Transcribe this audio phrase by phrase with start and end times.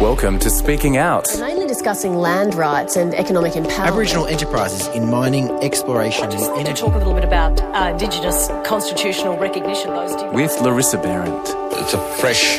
[0.00, 1.24] Welcome to Speaking Out.
[1.38, 3.86] Mainly discussing land rights and economic empowerment.
[3.86, 6.80] Aboriginal enterprises in mining, exploration, Just and energy.
[6.82, 9.88] talk a little bit about uh, Indigenous constitutional recognition.
[9.90, 10.28] Those two.
[10.32, 11.46] With Larissa Behrendt
[11.80, 12.58] It's a fresh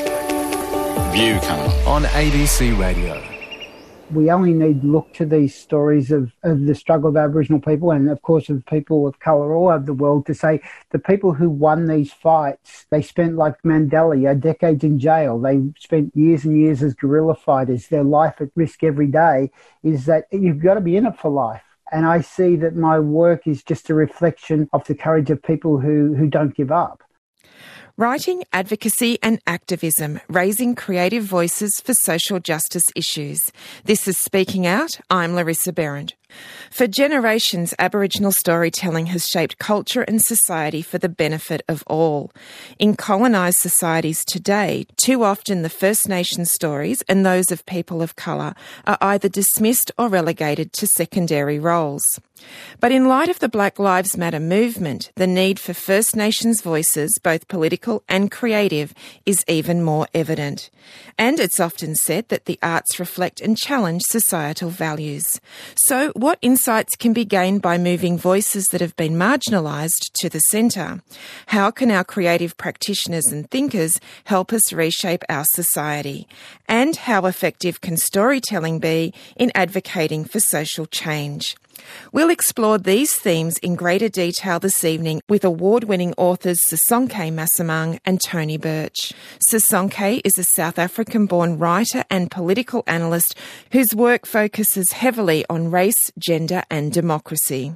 [1.14, 2.06] view coming on.
[2.06, 3.22] on ABC Radio.
[4.12, 8.10] We only need look to these stories of, of the struggle of Aboriginal people and,
[8.10, 10.62] of course, of people of colour all over the world to say
[10.92, 15.40] the people who won these fights, they spent, like Mandela, you know, decades in jail.
[15.40, 17.88] They spent years and years as guerrilla fighters.
[17.88, 19.52] Their life at risk every day
[19.84, 21.64] is that you've got to be in it for life.
[21.92, 25.80] And I see that my work is just a reflection of the courage of people
[25.80, 27.04] who, who don't give up.
[28.00, 33.40] Writing, advocacy, and activism, raising creative voices for social justice issues.
[33.86, 35.00] This is Speaking Out.
[35.10, 36.14] I'm Larissa Behrendt.
[36.70, 42.32] For generations, Aboriginal storytelling has shaped culture and society for the benefit of all.
[42.78, 48.16] In colonised societies today, too often the First Nations stories and those of people of
[48.16, 48.54] colour
[48.86, 52.04] are either dismissed or relegated to secondary roles.
[52.80, 57.18] But in light of the Black Lives Matter movement, the need for First Nations voices,
[57.22, 58.94] both political and creative,
[59.26, 60.70] is even more evident.
[61.18, 65.40] And it's often said that the arts reflect and challenge societal values.
[65.76, 70.40] So, what insights can be gained by moving voices that have been marginalised to the
[70.40, 71.04] centre?
[71.48, 76.28] How can our creative practitioners and thinkers help us reshape our society?
[76.68, 81.56] And how effective can storytelling be in advocating for social change?
[82.12, 88.00] We'll explore these themes in greater detail this evening with award winning authors Sisonke Msimang
[88.06, 89.14] and Tony Birch.
[89.52, 93.36] Sisonke is a South African born writer and political analyst
[93.72, 97.76] whose work focuses heavily on race, gender, and democracy.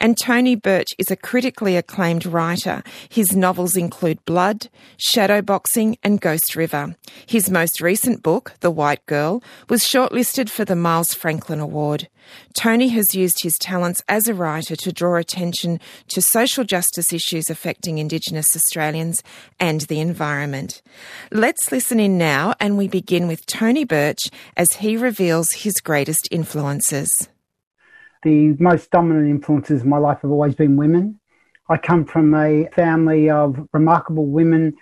[0.00, 2.82] And Tony Birch is a critically acclaimed writer.
[3.08, 6.96] His novels include Blood, Shadowboxing, and Ghost River.
[7.26, 12.08] His most recent book, The White Girl, was shortlisted for the Miles Franklin Award.
[12.54, 17.50] Tony has used his talents as a writer to draw attention to social justice issues
[17.50, 19.22] affecting Indigenous Australians
[19.60, 20.82] and the environment.
[21.30, 26.28] Let's listen in now, and we begin with Tony Birch as he reveals his greatest
[26.30, 27.10] influences.
[28.22, 31.20] the most dominant influences in my life have always been women.
[31.68, 34.74] I come from a family of remarkable women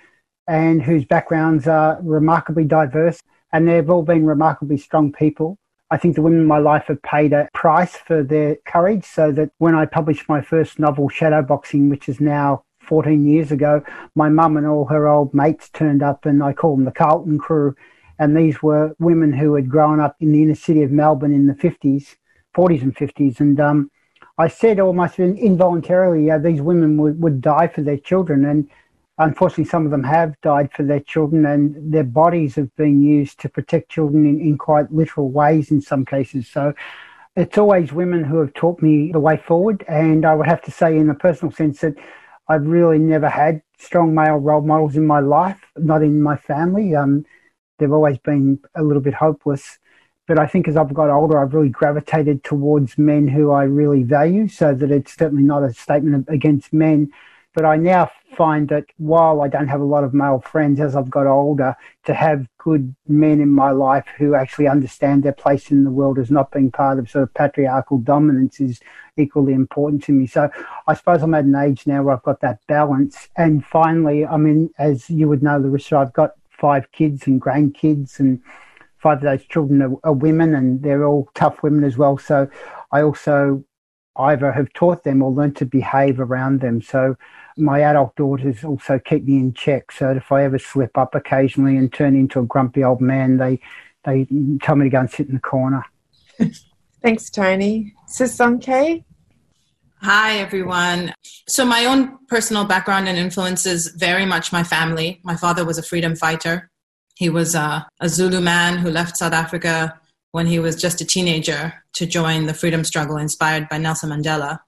[0.48, 3.20] and whose backgrounds are remarkably diverse,
[3.52, 5.58] and they've all been remarkably strong people.
[5.94, 9.30] I think the women in my life have paid a price for their courage, so
[9.30, 13.80] that when I published my first novel, Shadowboxing, which is now 14 years ago,
[14.16, 17.38] my mum and all her old mates turned up, and I call them the Carlton
[17.38, 17.76] crew.
[18.18, 21.46] And these were women who had grown up in the inner city of Melbourne in
[21.46, 22.16] the 50s
[22.56, 23.38] 40s and 50s.
[23.38, 23.90] And um,
[24.36, 28.44] I said almost involuntarily, uh, these women would, would die for their children.
[28.44, 28.68] And
[29.18, 33.40] unfortunately, some of them have died for their children, and their bodies have been used
[33.40, 36.48] to protect children in, in quite literal ways in some cases.
[36.48, 36.74] So
[37.36, 39.84] it's always women who have taught me the way forward.
[39.88, 41.94] And I would have to say, in a personal sense, that
[42.48, 46.94] I've really never had strong male role models in my life, not in my family.
[46.94, 47.24] Um,
[47.78, 49.78] they've always been a little bit hopeless.
[50.26, 54.04] But I think as I've got older, I've really gravitated towards men who I really
[54.04, 57.10] value, so that it's certainly not a statement against men.
[57.54, 60.96] But I now find that while I don't have a lot of male friends as
[60.96, 65.70] I've got older, to have good men in my life who actually understand their place
[65.70, 68.80] in the world as not being part of sort of patriarchal dominance is
[69.16, 70.26] equally important to me.
[70.26, 70.50] So
[70.88, 73.28] I suppose I'm at an age now where I've got that balance.
[73.36, 78.18] And finally, I mean, as you would know, Larissa, I've got five kids and grandkids
[78.18, 78.40] and
[78.98, 82.16] five of those children are, are, women and they're all tough women as well.
[82.16, 82.48] So
[82.90, 83.62] I also
[84.16, 86.80] either have taught them or learned to behave around them.
[86.82, 87.16] So
[87.56, 89.92] my adult daughters also keep me in check.
[89.92, 93.60] So if I ever slip up occasionally and turn into a grumpy old man, they
[94.04, 94.26] they
[94.62, 95.84] tell me to go and sit in the corner.
[97.02, 97.94] Thanks, Tony.
[98.08, 99.04] Sisonke?
[100.02, 101.14] Hi, everyone.
[101.48, 105.20] So, my own personal background and influences very much my family.
[105.24, 106.70] My father was a freedom fighter.
[107.14, 109.98] He was a, a Zulu man who left South Africa
[110.34, 114.58] when he was just a teenager to join the freedom struggle inspired by Nelson Mandela.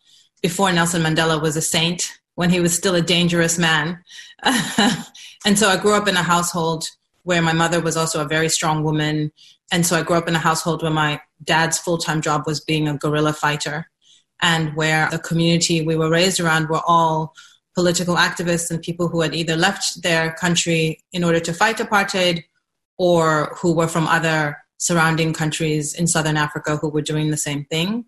[0.40, 3.98] Before Nelson Mandela was a saint, when he was still a dangerous man.
[5.44, 6.84] and so I grew up in a household
[7.24, 9.32] where my mother was also a very strong woman.
[9.72, 12.60] And so I grew up in a household where my dad's full time job was
[12.60, 13.90] being a guerrilla fighter,
[14.40, 17.34] and where the community we were raised around were all
[17.74, 22.44] political activists and people who had either left their country in order to fight apartheid
[22.98, 27.64] or who were from other surrounding countries in southern Africa who were doing the same
[27.67, 28.05] thing.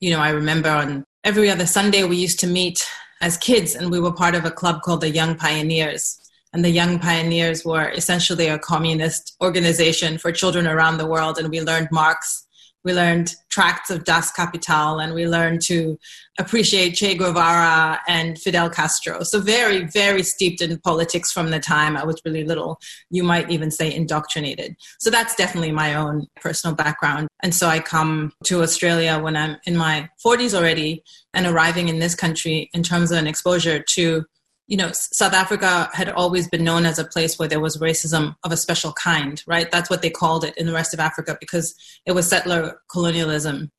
[0.00, 2.86] You know, I remember on every other Sunday we used to meet
[3.20, 6.18] as kids and we were part of a club called the Young Pioneers.
[6.52, 11.38] And the Young Pioneers were essentially a communist organization for children around the world.
[11.38, 12.46] And we learned Marx
[12.84, 15.98] we learned tracts of Das Kapital and we learned to
[16.38, 19.22] appreciate Che Guevara and Fidel Castro.
[19.22, 22.78] So, very, very steeped in politics from the time I was really little.
[23.10, 24.74] You might even say indoctrinated.
[25.00, 27.28] So, that's definitely my own personal background.
[27.42, 31.02] And so, I come to Australia when I'm in my 40s already
[31.34, 34.24] and arriving in this country in terms of an exposure to
[34.72, 38.34] you know, South Africa had always been known as a place where there was racism
[38.42, 39.70] of a special kind, right?
[39.70, 41.74] That's what they called it in the rest of Africa because
[42.06, 43.70] it was settler colonialism,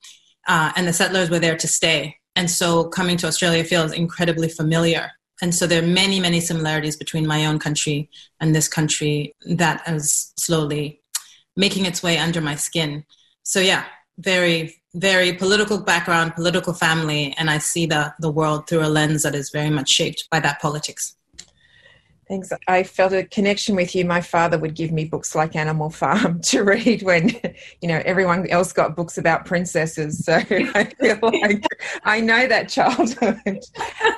[0.47, 2.17] uh, and the settlers were there to stay.
[2.35, 5.09] And so coming to Australia feels incredibly familiar.
[5.41, 8.07] And so there are many, many similarities between my own country
[8.39, 11.01] and this country that is slowly
[11.57, 13.03] making its way under my skin.
[13.41, 13.85] So, yeah,
[14.19, 19.23] very, very political background, political family, and I see the, the world through a lens
[19.23, 21.15] that is very much shaped by that politics.
[22.27, 22.51] Thanks.
[22.67, 24.05] I felt a connection with you.
[24.05, 27.29] My father would give me books like Animal Farm to read when,
[27.81, 30.23] you know, everyone else got books about princesses.
[30.23, 31.65] So I feel like
[32.03, 33.39] I know that childhood.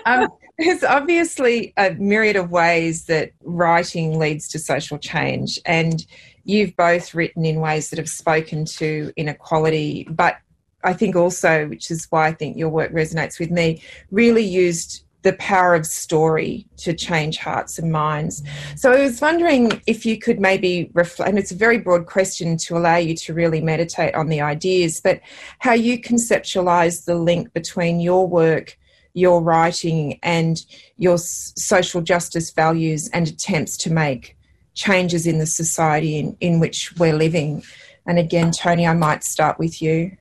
[0.08, 0.28] Um,
[0.60, 6.06] there's obviously a myriad of ways that writing leads to social change, and
[6.44, 10.38] you've both written in ways that have spoken to inequality, but
[10.86, 15.06] I think also, which is why I think your work resonates with me, really used
[15.24, 18.44] the power of story to change hearts and minds.
[18.76, 22.58] So I was wondering if you could maybe reflect, and it's a very broad question
[22.58, 25.22] to allow you to really meditate on the ideas, but
[25.58, 28.78] how you conceptualize the link between your work,
[29.14, 30.64] your writing, and
[30.98, 34.38] your social justice values and attempts to make
[34.76, 37.64] changes in the society in, in which we're living.
[38.06, 40.16] And again, Tony, I might start with you.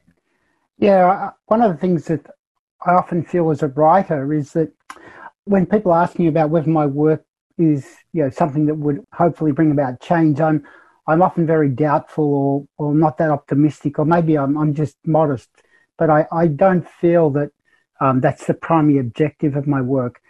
[0.79, 2.27] Yeah, one of the things that
[2.85, 4.73] I often feel as a writer is that
[5.45, 7.25] when people ask me about whether my work
[7.59, 10.65] is you know something that would hopefully bring about change, I'm
[11.07, 15.49] I'm often very doubtful or or not that optimistic, or maybe I'm I'm just modest.
[15.97, 17.51] But I, I don't feel that
[18.01, 20.21] um, that's the primary objective of my work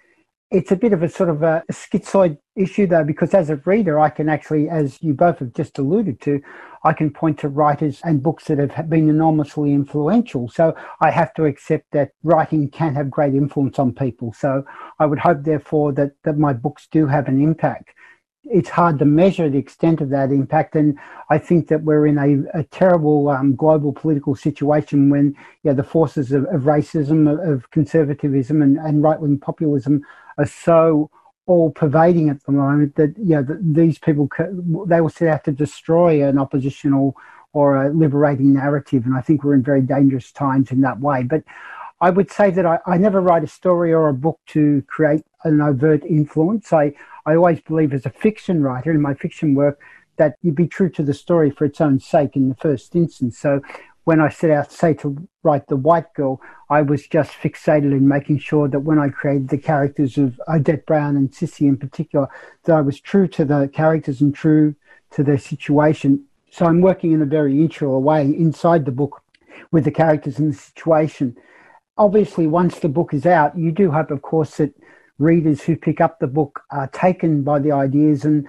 [0.50, 3.56] it's a bit of a sort of a, a schizoid issue though because as a
[3.64, 6.40] reader i can actually as you both have just alluded to
[6.84, 11.32] i can point to writers and books that have been enormously influential so i have
[11.34, 14.64] to accept that writing can have great influence on people so
[14.98, 17.90] i would hope therefore that, that my books do have an impact
[18.44, 20.76] it's hard to measure the extent of that impact.
[20.76, 20.98] And
[21.30, 25.82] I think that we're in a, a terrible um, global political situation when know, the
[25.82, 30.02] forces of, of racism, of, of, conservatism, and, and right wing populism
[30.38, 31.10] are so
[31.46, 34.28] all pervading at the moment that you know, that these people
[34.86, 37.16] they will set out to destroy an oppositional
[37.52, 39.04] or a liberating narrative.
[39.06, 41.22] And I think we're in very dangerous times in that way.
[41.22, 41.44] But
[42.00, 45.22] I would say that I, I never write a story or a book to create
[45.44, 46.72] an overt influence.
[46.72, 46.92] I,
[47.26, 49.80] I always believe as a fiction writer in my fiction work
[50.16, 53.38] that you'd be true to the story for its own sake in the first instance.
[53.38, 53.60] So
[54.04, 56.40] when I set out, say, to write The White Girl,
[56.70, 60.86] I was just fixated in making sure that when I created the characters of Odette
[60.86, 62.28] Brown and Sissy in particular,
[62.64, 64.74] that I was true to the characters and true
[65.12, 66.24] to their situation.
[66.50, 69.22] So I'm working in a very insular way inside the book
[69.70, 71.36] with the characters and the situation.
[71.96, 74.74] Obviously, once the book is out, you do hope, of course, that
[75.18, 78.46] readers who pick up the book are taken by the ideas and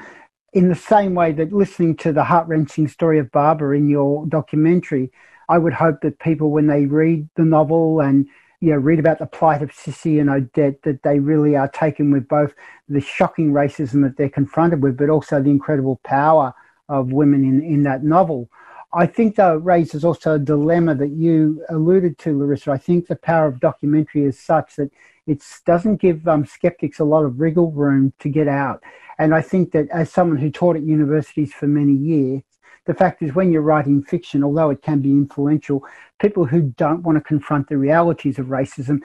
[0.54, 4.26] in the same way that listening to the heart wrenching story of Barbara in your
[4.26, 5.12] documentary,
[5.50, 8.28] I would hope that people, when they read the novel and
[8.62, 12.10] you know, read about the plight of Sissy and Odette, that they really are taken
[12.12, 12.54] with both
[12.90, 16.54] the shocking racism that they're confronted with, but also the incredible power
[16.90, 18.50] of women in, in that novel.
[18.94, 22.72] I think that raises also a dilemma that you alluded to, Larissa.
[22.72, 24.90] I think the power of documentary is such that
[25.28, 28.82] it doesn't give um, skeptics a lot of wriggle room to get out.
[29.20, 32.42] And I think that as someone who taught at universities for many years,
[32.86, 35.84] the fact is, when you're writing fiction, although it can be influential,
[36.20, 39.00] people who don't want to confront the realities of racism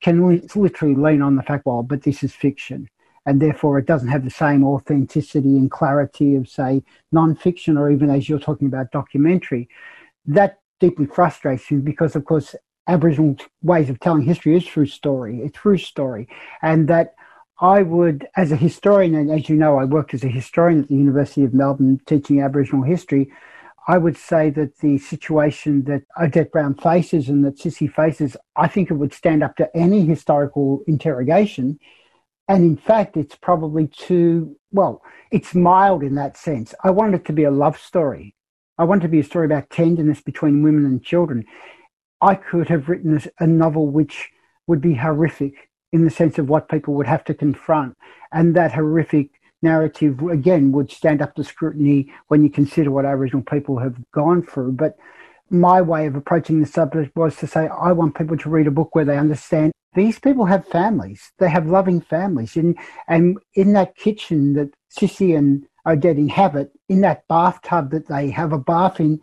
[0.00, 2.88] can li- literally lean on the fact, well, but this is fiction.
[3.26, 8.10] And therefore, it doesn't have the same authenticity and clarity of, say, non-fiction or even
[8.10, 9.68] as you're talking about documentary.
[10.26, 12.54] That deeply frustrates me because, of course,
[12.86, 15.40] Aboriginal ways of telling history is through story.
[15.40, 16.28] It's through story.
[16.60, 17.14] And that
[17.60, 20.88] I would, as a historian, and as you know, I worked as a historian at
[20.88, 23.30] the University of Melbourne teaching Aboriginal history.
[23.86, 28.66] I would say that the situation that Odette Brown faces and that Sissy faces, I
[28.66, 31.78] think it would stand up to any historical interrogation.
[32.48, 36.74] And in fact, it's probably too, well, it's mild in that sense.
[36.82, 38.34] I want it to be a love story.
[38.78, 41.44] I want it to be a story about tenderness between women and children.
[42.20, 44.30] I could have written a novel which
[44.66, 45.54] would be horrific
[45.94, 47.96] in the sense of what people would have to confront.
[48.32, 49.30] And that horrific
[49.62, 54.42] narrative, again, would stand up to scrutiny when you consider what Aboriginal people have gone
[54.42, 54.72] through.
[54.72, 54.96] But
[55.50, 58.72] my way of approaching the subject was to say, I want people to read a
[58.72, 61.30] book where they understand these people have families.
[61.38, 62.56] They have loving families.
[62.56, 68.30] And, and in that kitchen that Sissy and Odette inhabit, in that bathtub that they
[68.30, 69.20] have a bath in,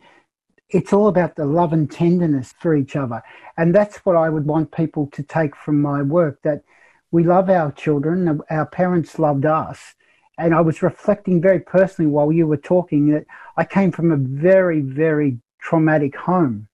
[0.71, 3.21] it's all about the love and tenderness for each other.
[3.57, 6.63] And that's what I would want people to take from my work that
[7.11, 9.95] we love our children, our parents loved us.
[10.37, 13.25] And I was reflecting very personally while you were talking that
[13.57, 16.69] I came from a very, very traumatic home.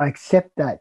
[0.00, 0.80] I accept that.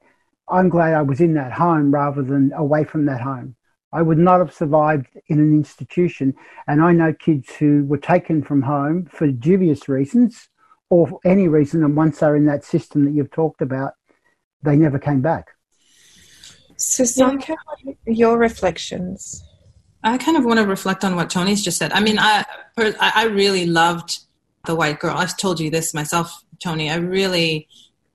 [0.49, 3.55] I'm glad I was in that home rather than away from that home.
[3.93, 6.33] I would not have survived in an institution.
[6.67, 10.49] And I know kids who were taken from home for dubious reasons
[10.89, 11.84] or for any reason.
[11.84, 13.94] And once they're in that system that you've talked about,
[14.63, 15.48] they never came back.
[16.77, 17.56] So, Sanka,
[18.06, 19.44] your reflections?
[20.03, 21.91] I kind of want to reflect on what Tony's just said.
[21.91, 22.46] I mean, I
[22.77, 24.20] I really loved
[24.65, 25.17] the white girl.
[25.17, 26.89] I've told you this myself, Tony.
[26.91, 27.67] I really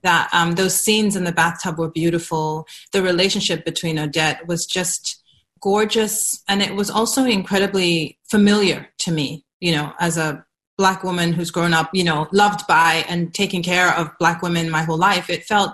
[0.03, 2.67] that um, those scenes in the bathtub were beautiful.
[2.93, 5.23] The relationship between Odette was just
[5.61, 9.45] gorgeous, and it was also incredibly familiar to me.
[9.61, 10.45] You know, as a
[10.79, 14.71] black woman who's grown up, you know, loved by and taking care of black women
[14.71, 15.73] my whole life, it felt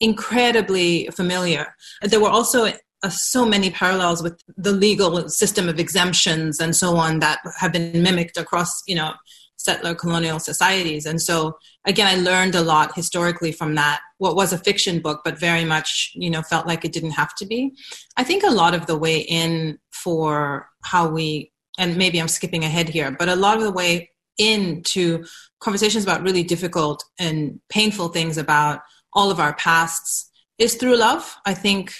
[0.00, 1.74] incredibly familiar.
[2.02, 6.96] There were also uh, so many parallels with the legal system of exemptions and so
[6.96, 9.12] on that have been mimicked across, you know,
[9.56, 11.04] settler colonial societies.
[11.04, 14.00] And so, again, I learned a lot historically from that.
[14.16, 17.34] What was a fiction book, but very much, you know, felt like it didn't have
[17.36, 17.72] to be.
[18.16, 22.64] I think a lot of the way in for how we, and maybe I'm skipping
[22.64, 24.09] ahead here, but a lot of the way
[24.40, 25.24] into
[25.60, 28.80] conversations about really difficult and painful things about
[29.12, 31.36] all of our pasts is through love.
[31.44, 31.94] I think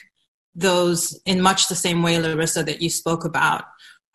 [0.54, 3.64] those, in much the same way, Larissa, that you spoke about,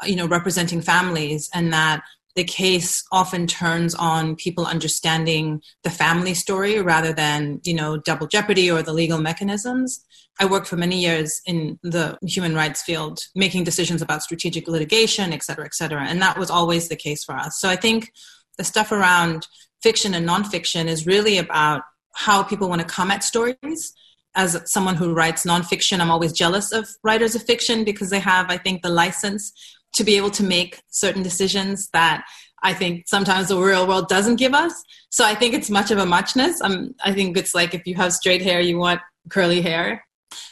[0.03, 2.03] you know, representing families and that
[2.35, 8.27] the case often turns on people understanding the family story rather than you know double
[8.27, 10.03] jeopardy or the legal mechanisms.
[10.39, 15.31] I worked for many years in the human rights field making decisions about strategic litigation
[15.31, 17.59] et cetera et cetera and that was always the case for us.
[17.59, 18.11] So i think
[18.57, 19.47] the stuff around
[19.81, 23.93] fiction and nonfiction is really about how people want to come at stories.
[24.33, 28.49] As someone who writes nonfiction, I'm always jealous of writers of fiction because they have,
[28.49, 29.53] I think, the license
[29.95, 32.25] to be able to make certain decisions that
[32.63, 34.73] I think sometimes the real world doesn't give us.
[35.09, 36.59] So I think it's much of a muchness.
[36.61, 40.03] Um, I think it's like if you have straight hair, you want curly hair.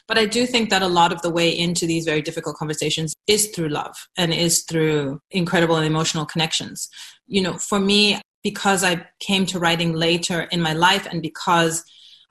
[0.07, 3.15] But I do think that a lot of the way into these very difficult conversations
[3.27, 6.87] is through love and is through incredible and emotional connections.
[7.27, 11.83] You know, for me, because I came to writing later in my life and because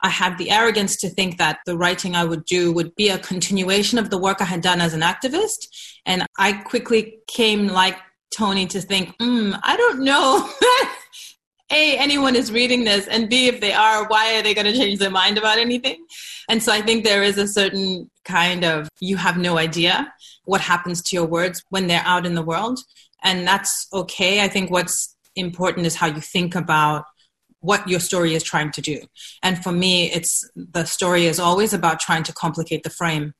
[0.03, 3.17] I had the arrogance to think that the writing I would do would be a
[3.17, 5.67] continuation of the work I had done as an activist.
[6.05, 7.97] And I quickly came, like
[8.37, 10.49] Tony, to think, mm, I don't know.
[11.71, 14.73] A, anyone is reading this, and B, if they are, why are they going to
[14.73, 16.05] change their mind about anything?
[16.47, 20.13] And so I think there is a certain kind of you have no idea
[20.45, 22.79] what happens to your words when they're out in the world.
[23.23, 24.43] And that's okay.
[24.43, 27.05] I think what's important is how you think about
[27.63, 28.99] what your story is trying to do.
[29.41, 33.33] And for me, it's the story is always about trying to complicate the frame.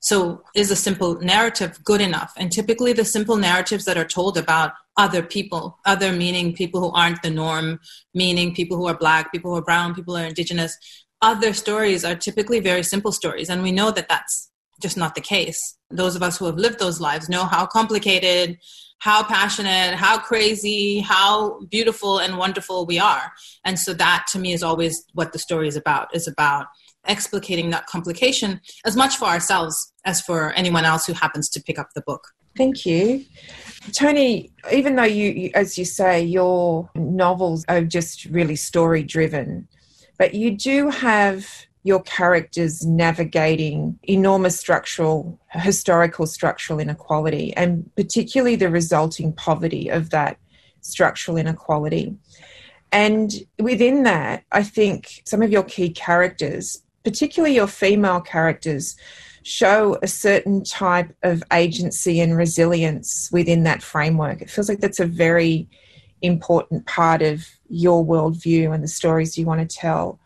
[0.00, 2.32] So is a simple narrative good enough?
[2.36, 6.92] And typically the simple narratives that are told about other people, other meaning people who
[6.92, 7.80] aren't the norm,
[8.14, 10.78] meaning people who are black, people who are brown, people who are indigenous,
[11.20, 13.50] other stories are typically very simple stories.
[13.50, 14.50] And we know that that's
[14.80, 15.76] just not the case.
[15.90, 18.58] Those of us who have lived those lives know how complicated
[18.98, 23.32] how passionate, how crazy, how beautiful and wonderful we are.
[23.64, 26.66] And so that to me is always what the story is about, is about
[27.06, 31.78] explicating that complication as much for ourselves as for anyone else who happens to pick
[31.78, 32.28] up the book.
[32.56, 33.24] Thank you.
[33.92, 39.68] Tony, even though you, as you say, your novels are just really story driven,
[40.18, 41.46] but you do have
[41.84, 50.38] your characters navigating enormous structural, historical structural inequality, and particularly the resulting poverty of that
[50.80, 52.16] structural inequality.
[52.90, 58.96] And within that, I think some of your key characters, particularly your female characters,
[59.42, 64.40] show a certain type of agency and resilience within that framework.
[64.40, 65.68] It feels like that's a very
[66.22, 70.18] important part of your worldview and the stories you want to tell.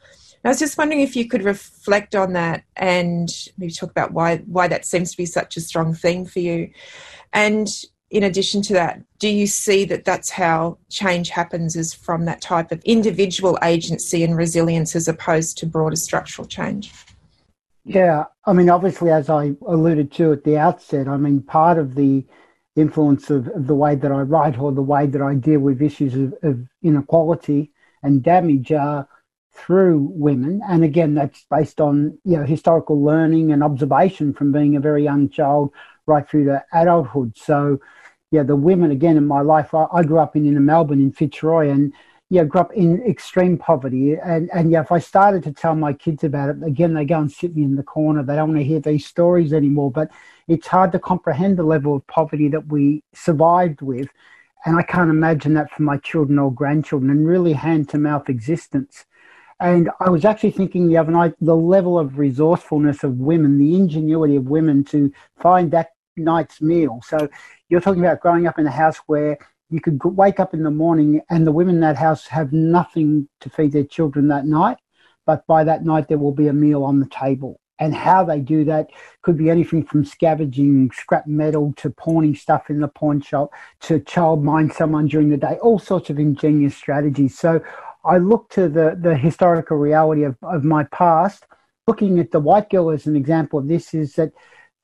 [0.49, 3.29] I was just wondering if you could reflect on that and
[3.59, 6.71] maybe talk about why why that seems to be such a strong theme for you.
[7.35, 7.69] And
[8.09, 12.41] in addition to that, do you see that that's how change happens is from that
[12.41, 16.95] type of individual agency and resilience as opposed to broader structural change?
[17.85, 21.95] Yeah, I mean, obviously, as I alluded to at the outset, I mean, part of
[21.95, 22.25] the
[22.75, 25.83] influence of, of, the way that I write or the way that I deal with
[25.83, 27.71] issues of, of inequality
[28.03, 29.07] and damage are
[29.59, 30.61] through women.
[30.69, 35.05] And again, that's based on you know historical learning and observation from being a very
[35.05, 35.73] young child
[36.07, 37.37] right through to adulthood.
[37.37, 37.81] So,
[38.31, 39.75] yeah, the women again in my life.
[39.75, 41.93] I, I grew up in inner Melbourne in Fitzroy, and
[42.31, 44.15] yeah, grew up in extreme poverty.
[44.15, 47.19] And and yeah, if I started to tell my kids about it, again, they go
[47.19, 48.23] and sit me in the corner.
[48.23, 49.91] They don't want to hear these stories anymore.
[49.91, 50.11] But
[50.47, 54.09] it's hard to comprehend the level of poverty that we survived with.
[54.67, 58.29] And I can't imagine that for my children or grandchildren and really hand to mouth
[58.29, 59.05] existence.
[59.61, 63.75] And I was actually thinking the other night the level of resourcefulness of women, the
[63.75, 67.01] ingenuity of women to find that night's meal.
[67.05, 67.29] So
[67.69, 69.39] you're talking about growing up in a house where
[69.71, 73.29] you could wake up in the morning and the women in that house have nothing
[73.41, 74.79] to feed their children that night,
[75.27, 77.61] but by that night there will be a meal on the table.
[77.81, 78.91] And how they do that
[79.23, 83.51] could be anything from scavenging scrap metal to pawning stuff in the pawn shop
[83.83, 87.39] to child mine someone during the day, all sorts of ingenious strategies.
[87.39, 87.61] So
[88.05, 91.45] I look to the, the historical reality of, of my past.
[91.87, 94.33] Looking at the white girl as an example of this is that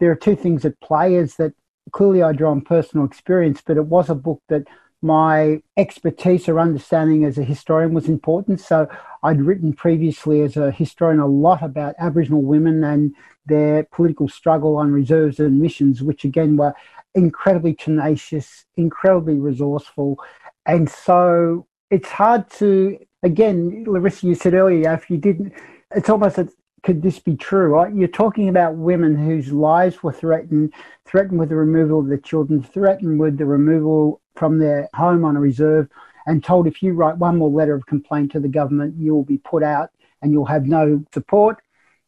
[0.00, 1.52] there are two things at play is that
[1.92, 4.64] clearly I draw on personal experience, but it was a book that
[5.02, 8.58] my expertise or understanding as a historian was important.
[8.60, 8.88] So
[9.22, 14.78] I'd written previously as a historian a lot about Aboriginal women and their political struggle
[14.78, 16.72] on reserves and missions, which again were
[17.14, 20.18] incredibly tenacious, incredibly resourceful.
[20.64, 25.52] And so it's hard to, again, Larissa, you said earlier, if you didn't,
[25.94, 26.48] it's almost a,
[26.82, 27.68] could this be true?
[27.68, 27.94] Right?
[27.94, 30.74] You're talking about women whose lives were threatened,
[31.06, 35.36] threatened with the removal of their children, threatened with the removal from their home on
[35.36, 35.88] a reserve,
[36.26, 39.24] and told if you write one more letter of complaint to the government, you will
[39.24, 39.90] be put out
[40.22, 41.60] and you'll have no support.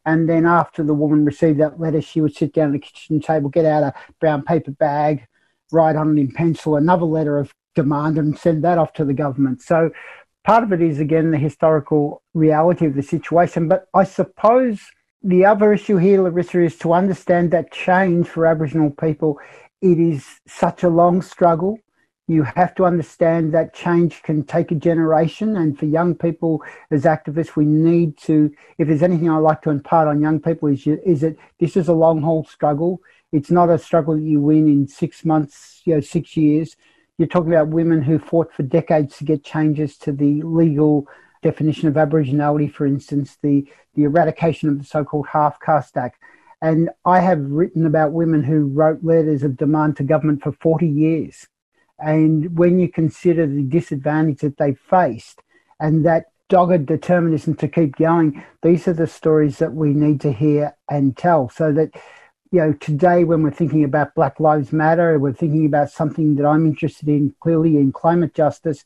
[0.06, 3.20] And then after the woman received that letter, she would sit down at the kitchen
[3.20, 5.26] table, get out a brown paper bag,
[5.72, 9.14] write on it in pencil another letter of demand and send that off to the
[9.14, 9.62] government.
[9.62, 9.90] So
[10.42, 13.68] part of it is, again, the historical reality of the situation.
[13.68, 14.80] But I suppose
[15.22, 19.38] the other issue here, Larissa, is to understand that change for Aboriginal people,
[19.82, 21.78] it is such a long struggle.
[22.28, 25.56] You have to understand that change can take a generation.
[25.56, 29.70] And for young people as activists, we need to, if there's anything I like to
[29.70, 33.00] impart on young people, is, is that this is a long haul struggle.
[33.32, 36.76] It's not a struggle that you win in six months, you know, six years
[37.18, 41.06] you're talking about women who fought for decades to get changes to the legal
[41.42, 46.18] definition of Aboriginality, for instance, the, the eradication of the so called half caste act.
[46.60, 50.86] And I have written about women who wrote letters of demand to government for 40
[50.86, 51.46] years.
[51.98, 55.40] And when you consider the disadvantage that they faced
[55.80, 60.32] and that dogged determinism to keep going, these are the stories that we need to
[60.32, 61.90] hear and tell so that
[62.52, 66.46] you know, today when we're thinking about Black Lives Matter, we're thinking about something that
[66.46, 68.84] I'm interested in clearly in climate justice.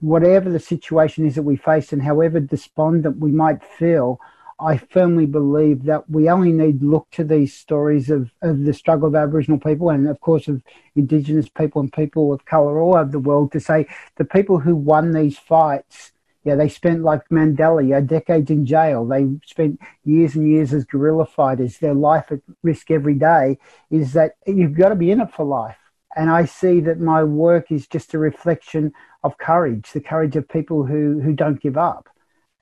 [0.00, 4.20] Whatever the situation is that we face and however despondent we might feel,
[4.58, 9.08] I firmly believe that we only need look to these stories of, of the struggle
[9.08, 10.62] of Aboriginal people and, of course, of
[10.96, 14.74] Indigenous people and people of colour all over the world to say the people who
[14.74, 16.12] won these fights
[16.46, 19.04] yeah, they spent like Mandela, yeah, decades in jail.
[19.04, 21.78] They spent years and years as guerrilla fighters.
[21.78, 23.58] Their life at risk every day
[23.90, 25.76] is that you've got to be in it for life.
[26.14, 28.92] And I see that my work is just a reflection
[29.24, 32.08] of courage, the courage of people who, who don't give up.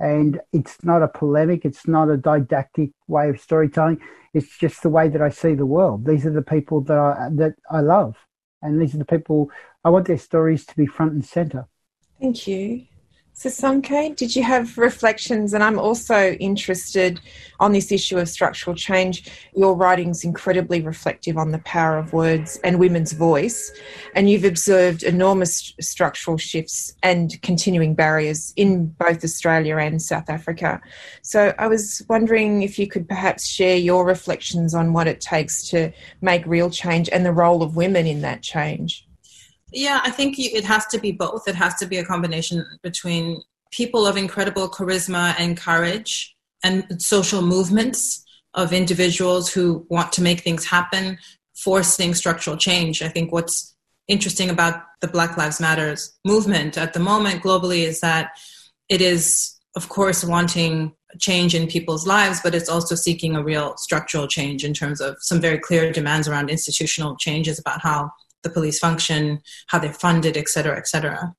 [0.01, 4.01] And it's not a polemic, it's not a didactic way of storytelling.
[4.33, 6.07] It's just the way that I see the world.
[6.07, 8.17] These are the people that I, that I love.
[8.63, 9.51] And these are the people,
[9.85, 11.67] I want their stories to be front and center.
[12.19, 12.87] Thank you.
[13.35, 15.55] Sisonke, did you have reflections?
[15.55, 17.21] And I'm also interested
[17.59, 19.29] on this issue of structural change.
[19.57, 23.73] Your writing's incredibly reflective on the power of words and women's voice,
[24.15, 30.81] and you've observed enormous structural shifts and continuing barriers in both Australia and South Africa.
[31.23, 35.69] So I was wondering if you could perhaps share your reflections on what it takes
[35.71, 39.09] to make real change and the role of women in that change.
[39.75, 41.49] Yeah, I think it has to be both.
[41.49, 47.43] It has to be a combination between people of incredible charisma and courage and social
[47.43, 51.19] movements of individuals who want to make things happen,
[51.57, 53.03] forcing structural change.
[53.03, 53.75] I think what's
[54.07, 58.31] interesting about the Black Lives Matters movement at the moment globally is that
[58.89, 63.77] it is, of course, wanting change in people's lives, but it's also seeking a real
[63.77, 68.11] structural change in terms of some very clear demands around institutional changes about how
[68.45, 71.35] the police function, how they're funded, et cetera, et cetera.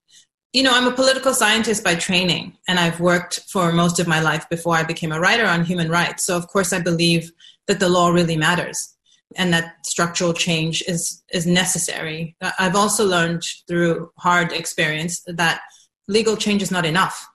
[0.51, 4.19] You know, I'm a political scientist by training, and I've worked for most of my
[4.21, 6.25] life before I became a writer on human rights.
[6.25, 7.31] So, of course, I believe
[7.67, 8.95] that the law really matters.
[9.35, 12.35] and that structural change is is necessary.
[12.59, 15.61] I've also learned through hard experience that
[16.07, 17.27] legal change is not enough.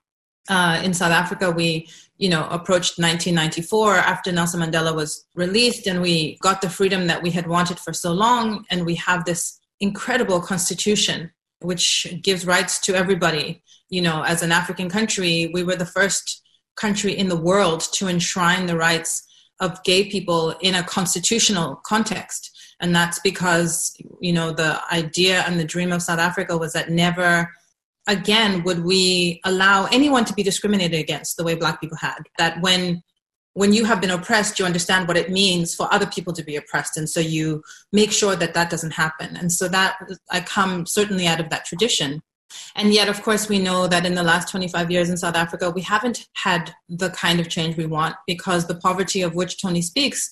[0.48, 6.00] Uh, in South Africa, we you know approached 1994 after Nelson Mandela was released, and
[6.00, 9.59] we got the freedom that we had wanted for so long, and we have this
[9.80, 13.62] incredible constitution which gives rights to everybody.
[13.88, 16.42] You know, as an African country, we were the first
[16.76, 19.26] country in the world to enshrine the rights
[19.60, 22.50] of gay people in a constitutional context.
[22.80, 26.90] And that's because, you know, the idea and the dream of South Africa was that
[26.90, 27.52] never
[28.06, 32.20] again would we allow anyone to be discriminated against the way black people had.
[32.38, 33.02] That when
[33.60, 36.56] when you have been oppressed, you understand what it means for other people to be
[36.56, 36.96] oppressed.
[36.96, 39.36] And so you make sure that that doesn't happen.
[39.36, 39.96] And so that
[40.30, 42.22] I come certainly out of that tradition.
[42.74, 45.68] And yet, of course, we know that in the last 25 years in South Africa,
[45.68, 49.82] we haven't had the kind of change we want because the poverty of which Tony
[49.82, 50.30] speaks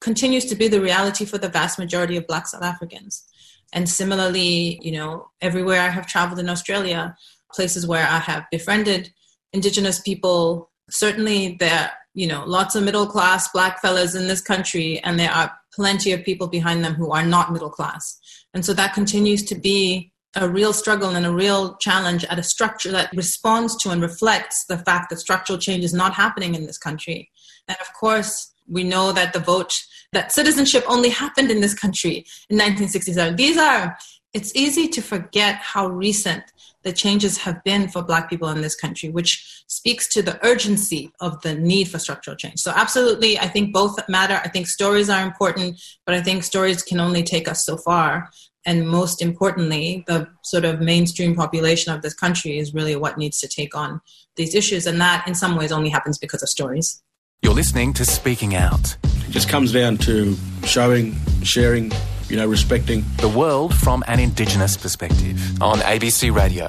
[0.00, 3.24] continues to be the reality for the vast majority of Black South Africans.
[3.72, 7.16] And similarly, you know, everywhere I have traveled in Australia,
[7.52, 9.12] places where I have befriended
[9.52, 14.98] Indigenous people, certainly there, you know, lots of middle class Black fellas in this country,
[15.04, 18.18] and there are plenty of people behind them who are not middle class.
[18.52, 22.42] And so that continues to be a real struggle and a real challenge at a
[22.42, 26.66] structure that responds to and reflects the fact that structural change is not happening in
[26.66, 27.30] this country.
[27.68, 29.72] And of course, we know that the vote,
[30.12, 33.36] that citizenship only happened in this country in 1967.
[33.36, 33.96] These are,
[34.34, 36.42] it's easy to forget how recent
[36.84, 41.10] the changes have been for Black people in this country, which speaks to the urgency
[41.20, 42.60] of the need for structural change.
[42.60, 44.40] So, absolutely, I think both matter.
[44.44, 48.30] I think stories are important, but I think stories can only take us so far
[48.68, 53.40] and most importantly, the sort of mainstream population of this country is really what needs
[53.40, 54.02] to take on
[54.36, 54.86] these issues.
[54.86, 57.02] And that, in some ways, only happens because of stories.
[57.40, 58.98] You're listening to Speaking Out.
[59.04, 61.92] It just comes down to showing, sharing,
[62.28, 66.68] you know, respecting the world from an Indigenous perspective on ABC Radio.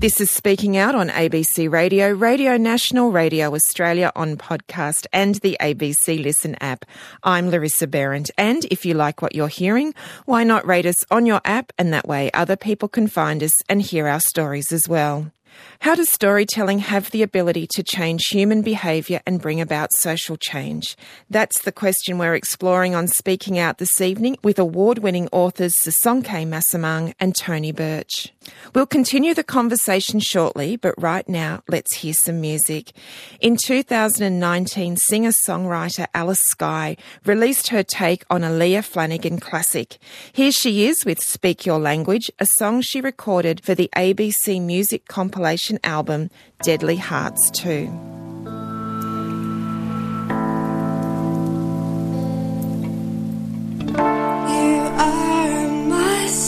[0.00, 5.56] This is Speaking Out on ABC Radio, Radio National, Radio Australia on podcast, and the
[5.60, 6.84] ABC Listen app.
[7.24, 11.26] I'm Larissa Behrendt, and if you like what you're hearing, why not rate us on
[11.26, 14.88] your app, and that way other people can find us and hear our stories as
[14.88, 15.32] well.
[15.80, 20.96] How does storytelling have the ability to change human behaviour and bring about social change?
[21.30, 26.46] That's the question we're exploring on Speaking Out this evening with award winning authors Sisonke
[26.46, 28.32] Msimang and Tony Birch.
[28.74, 32.92] We'll continue the conversation shortly, but right now, let's hear some music.
[33.40, 39.98] In 2019, singer songwriter Alice Skye released her take on a Leah Flanagan classic.
[40.32, 45.06] Here she is with Speak Your Language, a song she recorded for the ABC Music
[45.08, 46.30] compilation album
[46.62, 48.27] Deadly Hearts 2.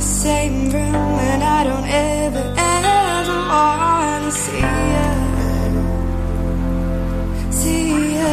[0.00, 5.10] same room and I don't ever, ever wanna see you?
[7.52, 8.29] See you.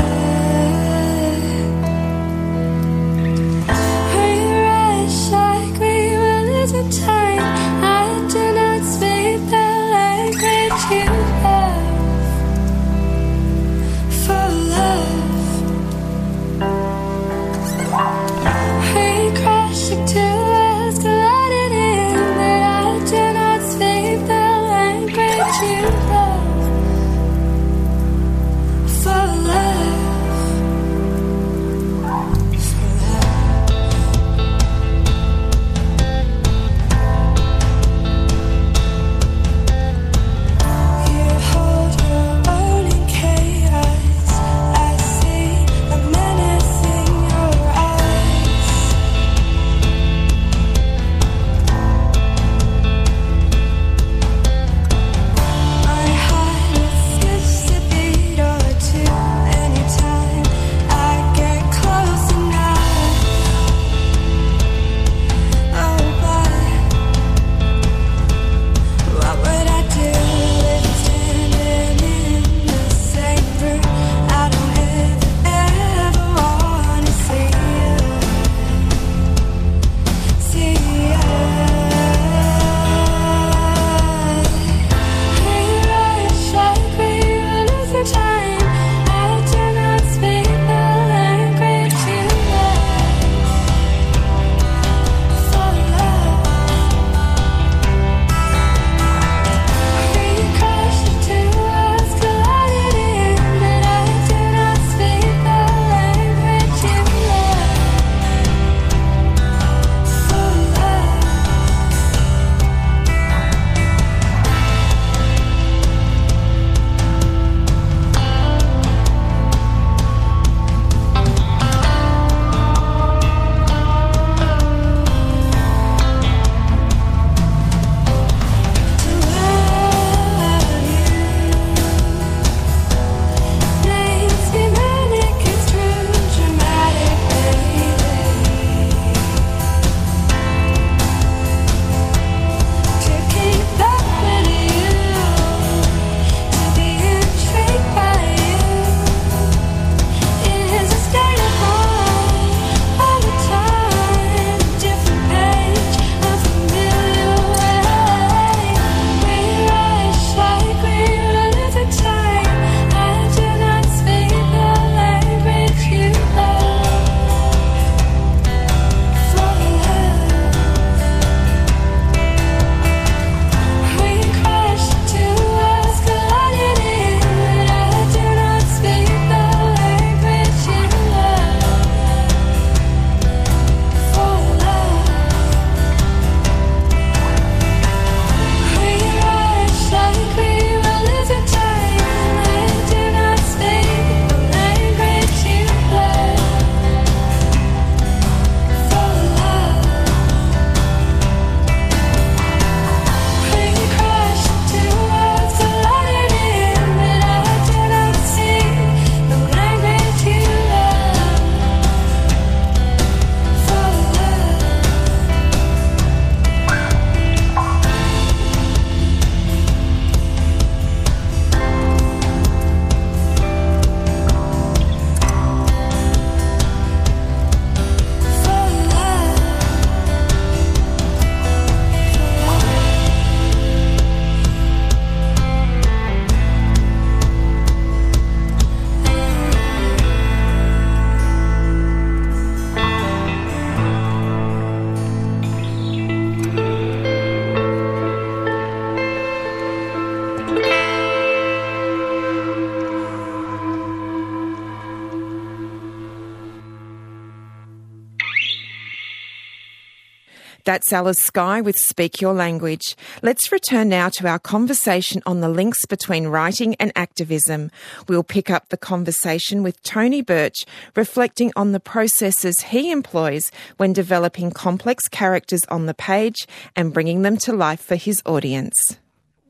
[260.68, 262.98] That's Alice Skye with Speak Your Language.
[263.22, 267.72] Let's return now to our conversation on the links between writing and activism.
[268.10, 273.94] We'll pick up the conversation with Tony Birch, reflecting on the processes he employs when
[273.94, 278.76] developing complex characters on the page and bringing them to life for his audience.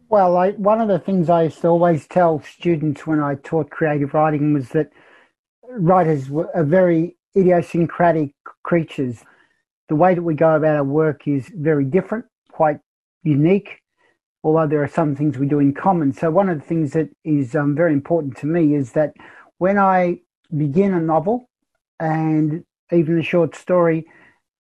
[0.09, 3.71] Well, I, one of the things I used to always tell students when I taught
[3.71, 4.91] creative writing was that
[5.67, 9.23] writers are very idiosyncratic creatures.
[9.89, 12.79] The way that we go about our work is very different, quite
[13.23, 13.79] unique,
[14.43, 16.13] although there are some things we do in common.
[16.13, 19.13] So, one of the things that is um, very important to me is that
[19.57, 20.19] when I
[20.55, 21.49] begin a novel
[21.99, 24.05] and even a short story,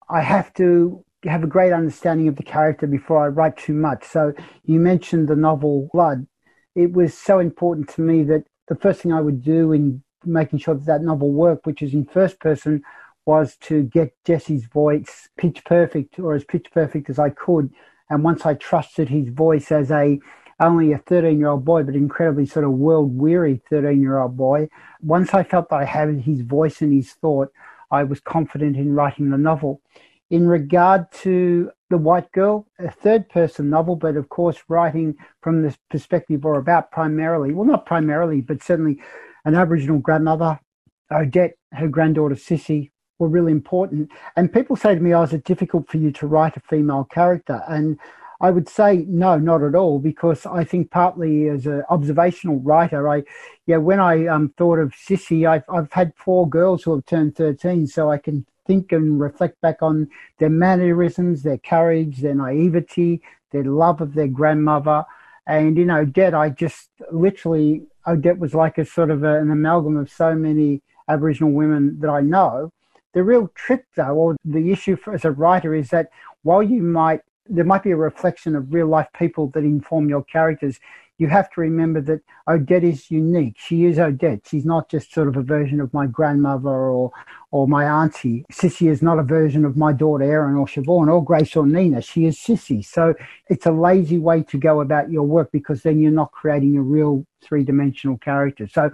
[0.10, 4.04] I have to have a great understanding of the character before I write too much.
[4.06, 4.34] So
[4.64, 6.28] you mentioned the novel Blood.
[6.76, 10.60] It was so important to me that the first thing I would do in making
[10.60, 12.84] sure that that novel worked, which is in first person,
[13.26, 17.72] was to get Jesse's voice pitch perfect or as pitch perfect as I could.
[18.10, 20.20] And once I trusted his voice as a
[20.60, 24.38] only a 13 year old boy, but incredibly sort of world weary 13 year old
[24.38, 24.70] boy,
[25.02, 27.50] once I felt that I had his voice and his thought,
[27.92, 29.82] I was confident in writing the novel
[30.30, 35.62] in regard to the white girl, a third person novel, but of course, writing from
[35.62, 39.00] the perspective or about primarily, well, not primarily, but certainly
[39.46, 40.60] an Aboriginal grandmother,
[41.12, 44.12] Odette, her granddaughter Sissy, were really important.
[44.36, 47.06] And people say to me, oh, is it difficult for you to write a female
[47.06, 47.64] character?
[47.68, 48.00] And
[48.42, 53.08] I would say no, not at all, because I think partly as an observational writer,
[53.08, 53.24] I,
[53.66, 57.36] yeah, when I um, thought of Sissy, I've, I've had four girls who have turned
[57.36, 63.22] 13, so I can think and reflect back on their mannerisms, their courage, their naivety,
[63.52, 65.06] their love of their grandmother.
[65.48, 69.52] And, you know, Odette, I just literally, Odette was like a sort of a, an
[69.52, 72.72] amalgam of so many Aboriginal women that I know.
[73.16, 76.10] The real trick, though, or the issue for, as a writer is that
[76.44, 80.24] while you might, there might be a reflection of real life people that inform your
[80.24, 80.82] characters,
[81.18, 83.56] you have to remember that Odette is unique.
[83.58, 84.42] She is Odette.
[84.46, 87.12] She's not just sort of a version of my grandmother or
[87.52, 88.46] or my auntie.
[88.52, 92.02] Sissy is not a version of my daughter Erin or Siobhan or Grace or Nina.
[92.02, 92.84] She is Sissy.
[92.84, 93.14] So
[93.50, 96.82] it's a lazy way to go about your work because then you're not creating a
[96.82, 98.68] real three dimensional character.
[98.68, 98.92] So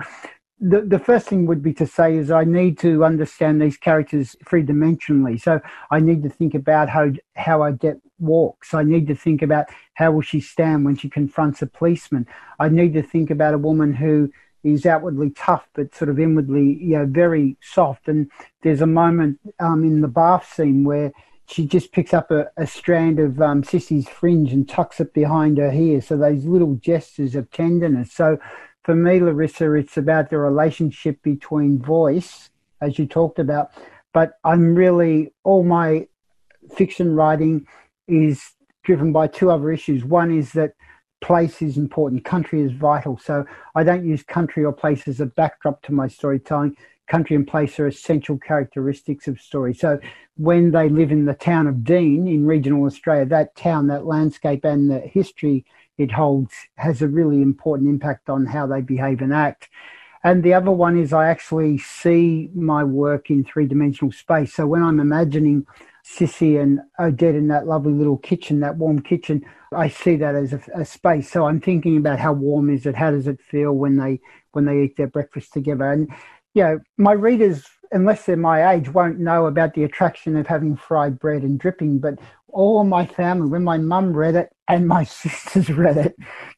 [0.61, 4.35] the, the first thing would be to say is I need to understand these characters
[4.47, 5.41] three dimensionally.
[5.41, 8.75] So I need to think about how how Odette walks.
[8.75, 12.27] I need to think about how will she stand when she confronts a policeman.
[12.59, 14.31] I need to think about a woman who
[14.63, 18.07] is outwardly tough but sort of inwardly you know very soft.
[18.07, 18.29] And
[18.61, 21.11] there's a moment um, in the bath scene where
[21.47, 25.57] she just picks up a, a strand of um, Sissy's fringe and tucks it behind
[25.57, 26.01] her hair.
[26.01, 28.13] So those little gestures of tenderness.
[28.13, 28.37] So
[28.83, 32.49] for me, Larissa, it's about the relationship between voice,
[32.81, 33.71] as you talked about.
[34.13, 36.07] But I'm really, all my
[36.75, 37.67] fiction writing
[38.07, 38.41] is
[38.83, 40.03] driven by two other issues.
[40.03, 40.73] One is that
[41.21, 43.17] place is important, country is vital.
[43.17, 46.75] So I don't use country or place as a backdrop to my storytelling.
[47.07, 49.73] Country and place are essential characteristics of story.
[49.73, 49.99] So
[50.37, 54.63] when they live in the town of Deane in regional Australia, that town, that landscape,
[54.65, 55.65] and the history
[55.97, 59.69] it holds has a really important impact on how they behave and act.
[60.23, 64.53] And the other one is I actually see my work in three dimensional space.
[64.53, 65.65] So when I'm imagining
[66.05, 70.53] Sissy and Odette in that lovely little kitchen, that warm kitchen, I see that as
[70.53, 71.31] a, a, space.
[71.31, 72.95] So I'm thinking about how warm is it?
[72.95, 74.19] How does it feel when they
[74.51, 75.91] when they eat their breakfast together?
[75.91, 76.09] And
[76.53, 80.75] you know, my readers, unless they're my age, won't know about the attraction of having
[80.75, 81.99] fried bread and dripping.
[81.99, 86.15] But all my family, when my mum read it and my sisters read it,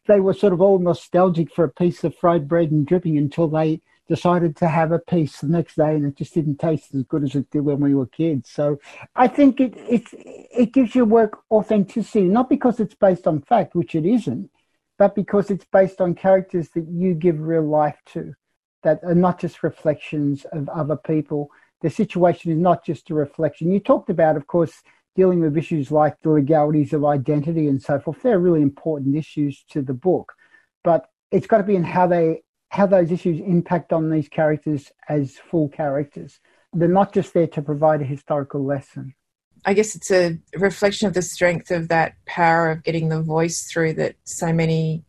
[0.07, 3.47] they were sort of all nostalgic for a piece of fried bread and dripping until
[3.47, 7.03] they decided to have a piece the next day and it just didn't taste as
[7.03, 8.49] good as it did when we were kids.
[8.49, 8.79] So
[9.15, 13.75] I think it it it gives your work authenticity, not because it's based on fact,
[13.75, 14.49] which it isn't,
[14.97, 18.33] but because it's based on characters that you give real life to,
[18.83, 21.49] that are not just reflections of other people.
[21.81, 23.71] The situation is not just a reflection.
[23.71, 24.81] You talked about, of course,
[25.15, 28.21] dealing with issues like the legalities of identity and so forth.
[28.21, 30.33] They're really important issues to the book,
[30.83, 34.91] but it's got to be in how they how those issues impact on these characters
[35.07, 36.39] as full characters.
[36.73, 39.13] They're not just there to provide a historical lesson.
[39.63, 43.69] I guess it's a reflection of the strength of that power of getting the voice
[43.71, 45.03] through that so many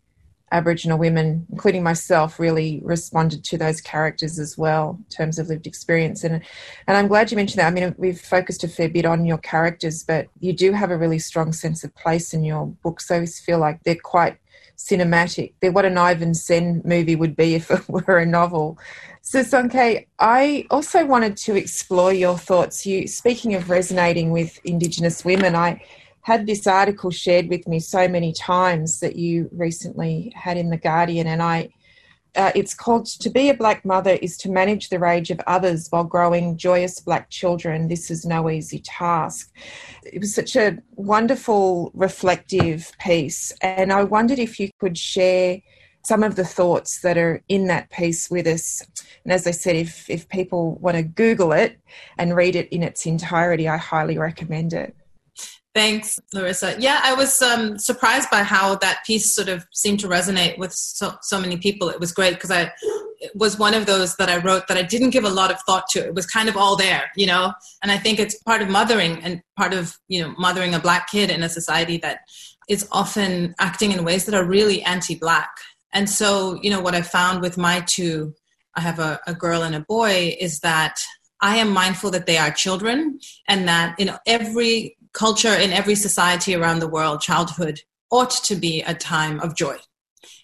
[0.55, 5.67] Aboriginal women, including myself, really responded to those characters as well in terms of lived
[5.67, 6.23] experience.
[6.23, 6.43] And
[6.87, 7.67] and I'm glad you mentioned that.
[7.67, 10.97] I mean, we've focused a fair bit on your characters, but you do have a
[10.97, 13.09] really strong sense of place in your books.
[13.09, 14.39] Those feel like they're quite
[14.77, 15.55] cinematic.
[15.61, 18.79] They're what an Ivan Sen movie would be if it were a novel.
[19.23, 22.87] So, Sonke, I also wanted to explore your thoughts.
[22.87, 25.83] You speaking of resonating with Indigenous women, I
[26.25, 30.77] had this article shared with me so many times that you recently had in the
[30.79, 31.69] Guardian, and I
[32.37, 35.87] uh, it's called To Be a Black Mother is to Manage the Rage of Others
[35.91, 37.87] While Growing Joyous Black Children.
[37.87, 39.53] This is no easy task.
[40.03, 43.53] It was such a wonderful, reflective piece.
[43.61, 45.61] And I wondered if you could share
[46.05, 48.83] some of the thoughts that are in that piece with us.
[49.23, 51.79] And as I said, if, if people want to Google it
[52.19, 54.97] and read it in its entirety, I highly recommend it.
[55.75, 56.77] Thanks, Larissa.
[56.79, 60.73] Yeah, I was um, surprised by how that piece sort of seemed to resonate with
[60.73, 61.89] so, so many people.
[61.89, 62.71] It was great because I
[63.19, 65.61] it was one of those that I wrote that I didn't give a lot of
[65.63, 66.07] thought to.
[66.07, 67.53] It was kind of all there, you know.
[67.83, 71.11] And I think it's part of mothering and part of you know mothering a black
[71.11, 72.21] kid in a society that
[72.69, 75.51] is often acting in ways that are really anti-black.
[75.93, 78.35] And so, you know, what I found with my two,
[78.75, 80.97] I have a, a girl and a boy, is that
[81.41, 85.95] I am mindful that they are children and that you know every culture in every
[85.95, 89.77] society around the world, childhood ought to be a time of joy.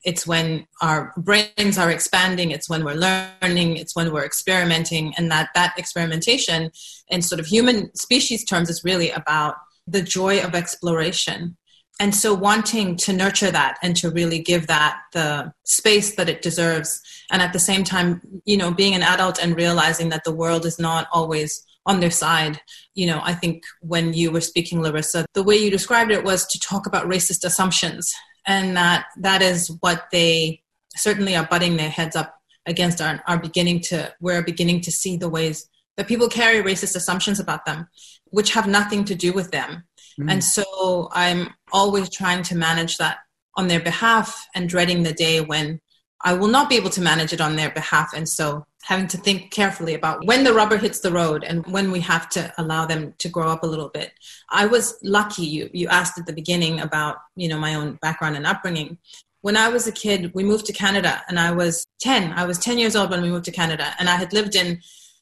[0.05, 5.31] It's when our brains are expanding, it's when we're learning, it's when we're experimenting, and
[5.31, 6.71] that that experimentation
[7.09, 9.57] in sort of human species terms is really about
[9.87, 11.57] the joy of exploration.
[11.99, 16.41] And so wanting to nurture that and to really give that the space that it
[16.41, 17.01] deserves.
[17.31, 20.64] And at the same time, you know, being an adult and realizing that the world
[20.64, 22.61] is not always on their side.
[22.95, 26.47] You know, I think when you were speaking, Larissa, the way you described it was
[26.47, 28.12] to talk about racist assumptions,
[28.47, 30.62] and that that is what they
[30.97, 32.35] certainly are butting their heads up
[32.66, 33.01] against.
[33.01, 37.41] Are, are beginning to we're beginning to see the ways that people carry racist assumptions
[37.41, 37.89] about them,
[38.26, 39.85] which have nothing to do with them.
[40.18, 40.31] Mm.
[40.33, 43.18] And so I'm always trying to manage that
[43.57, 45.81] on their behalf and dreading the day when
[46.22, 48.12] I will not be able to manage it on their behalf.
[48.14, 51.91] And so having to think carefully about when the rubber hits the road and when
[51.91, 54.12] we have to allow them to grow up a little bit.
[54.49, 58.37] I was lucky you you asked at the beginning about, you know, my own background
[58.37, 58.99] and upbringing.
[59.43, 62.33] When I was a kid, we moved to Canada and I was 10.
[62.33, 64.81] I was 10 years old when we moved to Canada and I had lived in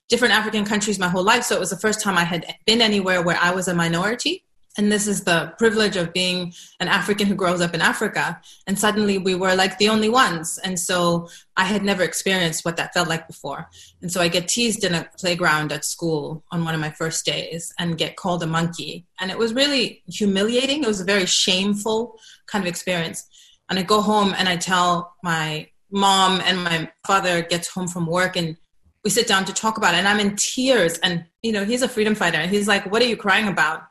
[0.09, 2.80] different African countries my whole life, so it was the first time I had been
[2.80, 4.44] anywhere where I was a minority
[4.78, 8.40] and this is the privilege of being an African who grows up in Africa.
[8.68, 10.56] And suddenly we were like the only ones.
[10.62, 13.68] And so I had never experienced what that felt like before.
[14.00, 17.26] And so I get teased in a playground at school on one of my first
[17.26, 19.04] days and get called a monkey.
[19.20, 20.84] And it was really humiliating.
[20.84, 22.16] It was a very shameful
[22.46, 23.26] kind of experience.
[23.68, 28.06] And I go home and I tell my mom and my father gets home from
[28.06, 28.56] work and
[29.02, 31.80] we sit down to talk about it and i'm in tears and you know he's
[31.80, 33.84] a freedom fighter and he's like what are you crying about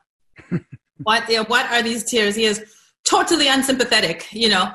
[1.02, 2.34] what, know, what are these tears?
[2.34, 2.64] He is
[3.04, 4.72] totally unsympathetic, you know.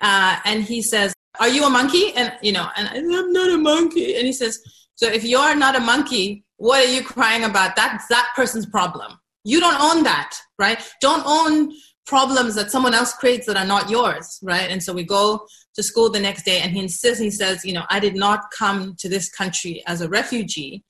[0.00, 2.12] Uh, and he says, Are you a monkey?
[2.14, 4.16] And, you know, and I'm not a monkey.
[4.16, 4.58] And he says,
[4.96, 7.76] So if you're not a monkey, what are you crying about?
[7.76, 9.18] That's that person's problem.
[9.44, 10.80] You don't own that, right?
[11.00, 11.72] Don't own
[12.06, 14.70] problems that someone else creates that are not yours, right?
[14.70, 17.72] And so we go to school the next day and he insists, he says, you
[17.72, 20.84] know, I did not come to this country as a refugee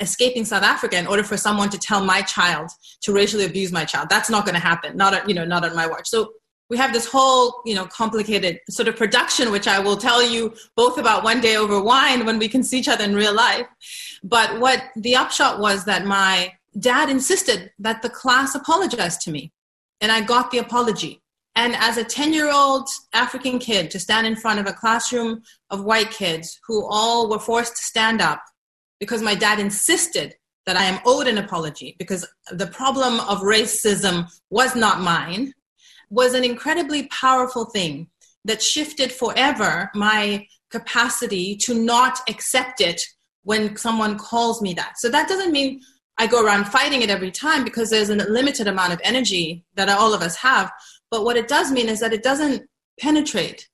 [0.00, 2.70] escaping South Africa in order for someone to tell my child
[3.02, 4.08] to racially abuse my child.
[4.08, 4.96] That's not going to happen.
[4.96, 6.08] Not at, you know, not on my watch.
[6.08, 6.32] So
[6.70, 10.54] we have this whole, you know, complicated sort of production, which I will tell you
[10.76, 13.66] both about one day over wine when we can see each other in real life.
[14.22, 19.52] But what the upshot was that my dad insisted that the class apologize to me.
[20.00, 21.22] And I got the apology.
[21.56, 25.42] And as a 10 year old African kid to stand in front of a classroom
[25.70, 28.42] of white kids who all were forced to stand up
[29.00, 30.34] because my dad insisted
[30.66, 35.54] that I am owed an apology because the problem of racism was not mine,
[36.10, 38.08] was an incredibly powerful thing
[38.44, 43.00] that shifted forever my capacity to not accept it
[43.44, 44.98] when someone calls me that.
[44.98, 45.80] So that doesn't mean
[46.18, 49.88] I go around fighting it every time because there's a limited amount of energy that
[49.88, 50.70] all of us have.
[51.10, 52.68] But what it does mean is that it doesn't
[53.00, 53.68] penetrate.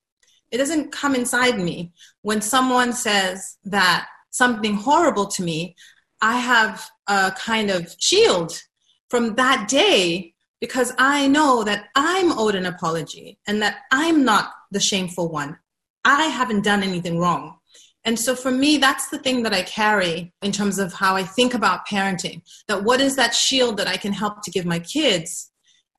[0.52, 5.76] It doesn't come inside me when someone says that something horrible to me,
[6.20, 8.60] I have a kind of shield
[9.08, 14.50] from that day because I know that I'm owed an apology and that I'm not
[14.72, 15.58] the shameful one.
[16.04, 17.58] I haven't done anything wrong.
[18.04, 21.22] And so for me, that's the thing that I carry in terms of how I
[21.22, 22.42] think about parenting.
[22.66, 25.50] That what is that shield that I can help to give my kids?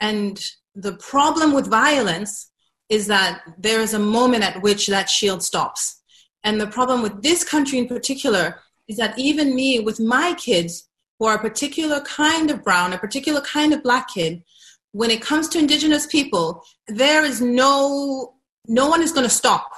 [0.01, 0.43] And
[0.75, 2.51] the problem with violence
[2.89, 6.01] is that there is a moment at which that shield stops.
[6.45, 10.87] And the problem with this country in particular is that even me, with my kids,
[11.17, 14.43] who are a particular kind of brown, a particular kind of black kid,
[14.91, 18.35] when it comes to indigenous people, there is no
[18.67, 19.71] no one is going to stop.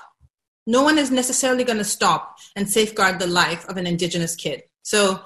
[0.65, 4.63] No one is necessarily going to stop and safeguard the life of an indigenous kid.
[4.83, 5.21] So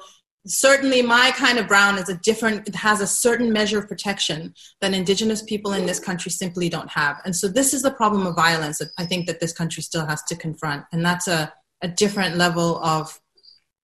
[0.45, 4.53] certainly my kind of brown is a different it has a certain measure of protection
[4.79, 7.21] that indigenous people in this country simply don't have.
[7.25, 10.05] And so this is the problem of violence that i think that this country still
[10.05, 10.85] has to confront.
[10.91, 13.19] And that's a, a different level of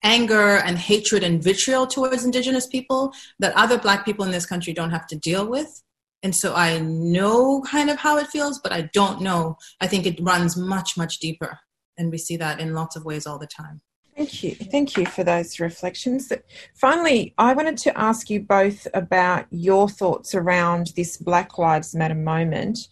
[0.03, 4.73] anger and hatred and vitriol towards indigenous people that other black people in this country
[4.73, 5.83] don't have to deal with.
[6.23, 9.57] And so i know kind of how it feels but i don't know.
[9.79, 11.59] I think it runs much much deeper.
[11.99, 13.81] And we see that in lots of ways all the time
[14.17, 14.55] Thank you.
[14.55, 16.33] Thank you for those reflections.
[16.73, 22.15] Finally, I wanted to ask you both about your thoughts around this Black Lives Matter
[22.15, 22.87] moment.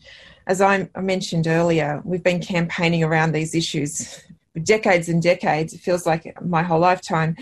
[0.46, 4.22] As I mentioned earlier, we've been campaigning around these issues
[4.54, 5.74] for decades and decades.
[5.74, 7.36] It feels like my whole lifetime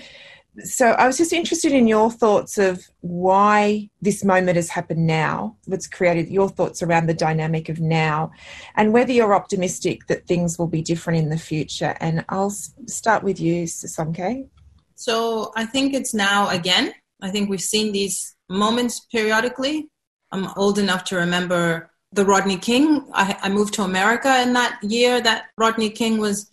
[0.64, 5.58] so I was just interested in your thoughts of why this moment has happened now,
[5.66, 8.32] what's created your thoughts around the dynamic of now,
[8.76, 11.96] and whether you're optimistic that things will be different in the future.
[12.00, 14.48] And I'll start with you, Sisonke.
[14.96, 16.94] So I think it's now again.
[17.22, 19.88] I think we've seen these moments periodically.
[20.32, 23.08] I'm old enough to remember the Rodney King.
[23.14, 26.50] I, I moved to America in that year that Rodney King was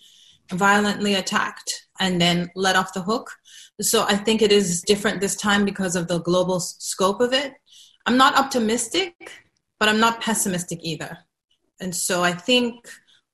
[0.50, 3.30] violently attacked and then let off the hook.
[3.80, 7.54] So I think it is different this time because of the global scope of it.
[8.06, 9.14] I'm not optimistic,
[9.78, 11.18] but I'm not pessimistic either.
[11.80, 12.88] And so I think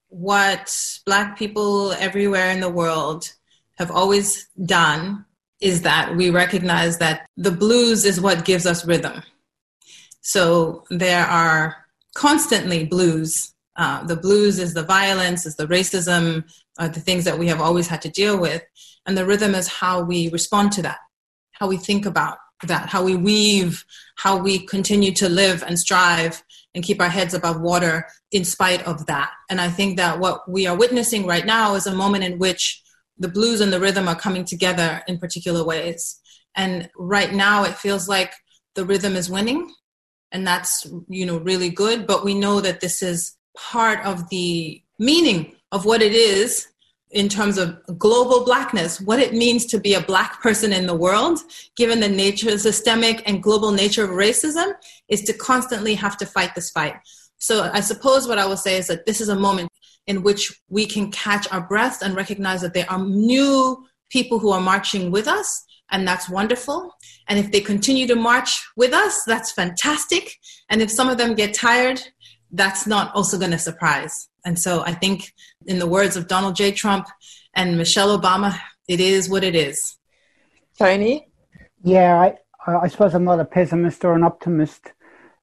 [0.09, 0.73] what
[1.05, 3.33] Black people everywhere in the world
[3.79, 5.25] have always done
[5.61, 9.23] is that we recognize that the blues is what gives us rhythm.
[10.21, 11.77] So there are
[12.15, 13.53] constantly blues.
[13.77, 16.45] Uh, the blues is the violence, is the racism,
[16.79, 18.63] are the things that we have always had to deal with.
[19.07, 20.99] And the rhythm is how we respond to that,
[21.53, 23.85] how we think about that, how we weave,
[24.17, 26.43] how we continue to live and strive
[26.75, 29.31] and keep our heads above water in spite of that.
[29.49, 32.83] And I think that what we are witnessing right now is a moment in which
[33.19, 36.21] the blues and the rhythm are coming together in particular ways.
[36.55, 38.33] And right now it feels like
[38.75, 39.73] the rhythm is winning
[40.33, 44.83] and that's you know really good but we know that this is part of the
[44.99, 46.69] meaning of what it is
[47.17, 50.95] in terms of global blackness, what it means to be a black person in the
[50.95, 51.39] world,
[51.75, 54.75] given the nature, systemic and global nature of racism,
[55.09, 56.95] is to constantly have to fight this fight.
[57.39, 59.71] So I suppose what I will say is that this is a moment
[60.07, 64.51] in which we can catch our breath and recognize that there are new people who
[64.51, 66.93] are marching with us, and that's wonderful.
[67.29, 70.37] And if they continue to march with us, that's fantastic.
[70.69, 72.03] And if some of them get tired,
[72.57, 74.29] that's not also going to surprise.
[74.45, 75.33] And so I think,
[75.67, 76.73] in the words of Donald J.
[76.73, 77.07] Trump
[77.55, 79.97] and Michelle Obama, it is what it is.
[80.79, 81.29] Tony?
[81.83, 82.33] Yeah,
[82.67, 84.93] I, I suppose I'm not a pessimist or an optimist,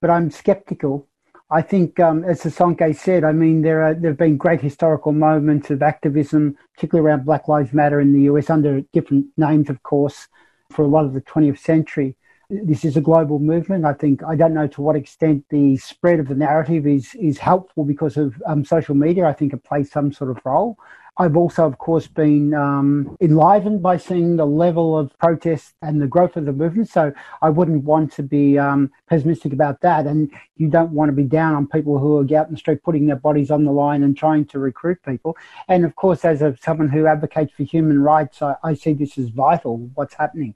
[0.02, 1.08] but I'm skeptical.
[1.50, 5.12] I think, um, as Sisonke said, I mean, there, are, there have been great historical
[5.12, 9.84] moments of activism, particularly around Black Lives Matter in the US, under different names, of
[9.84, 10.28] course,
[10.72, 12.16] for a lot of the 20th century
[12.64, 13.86] this is a global movement.
[13.86, 17.38] I think I don't know to what extent the spread of the narrative is is
[17.38, 19.26] helpful because of um, social media.
[19.26, 20.78] I think it plays some sort of role.
[21.18, 26.08] I've also, of course, been um, enlivened by seeing the level of protest and the
[26.08, 26.90] growth of the movement.
[26.90, 30.08] So I wouldn't want to be um, pessimistic about that.
[30.08, 32.82] And you don't want to be down on people who are out in the street
[32.82, 35.38] putting their bodies on the line and trying to recruit people.
[35.68, 39.16] And of course, as a, someone who advocates for human rights, I, I see this
[39.20, 40.56] as vital, what's happening.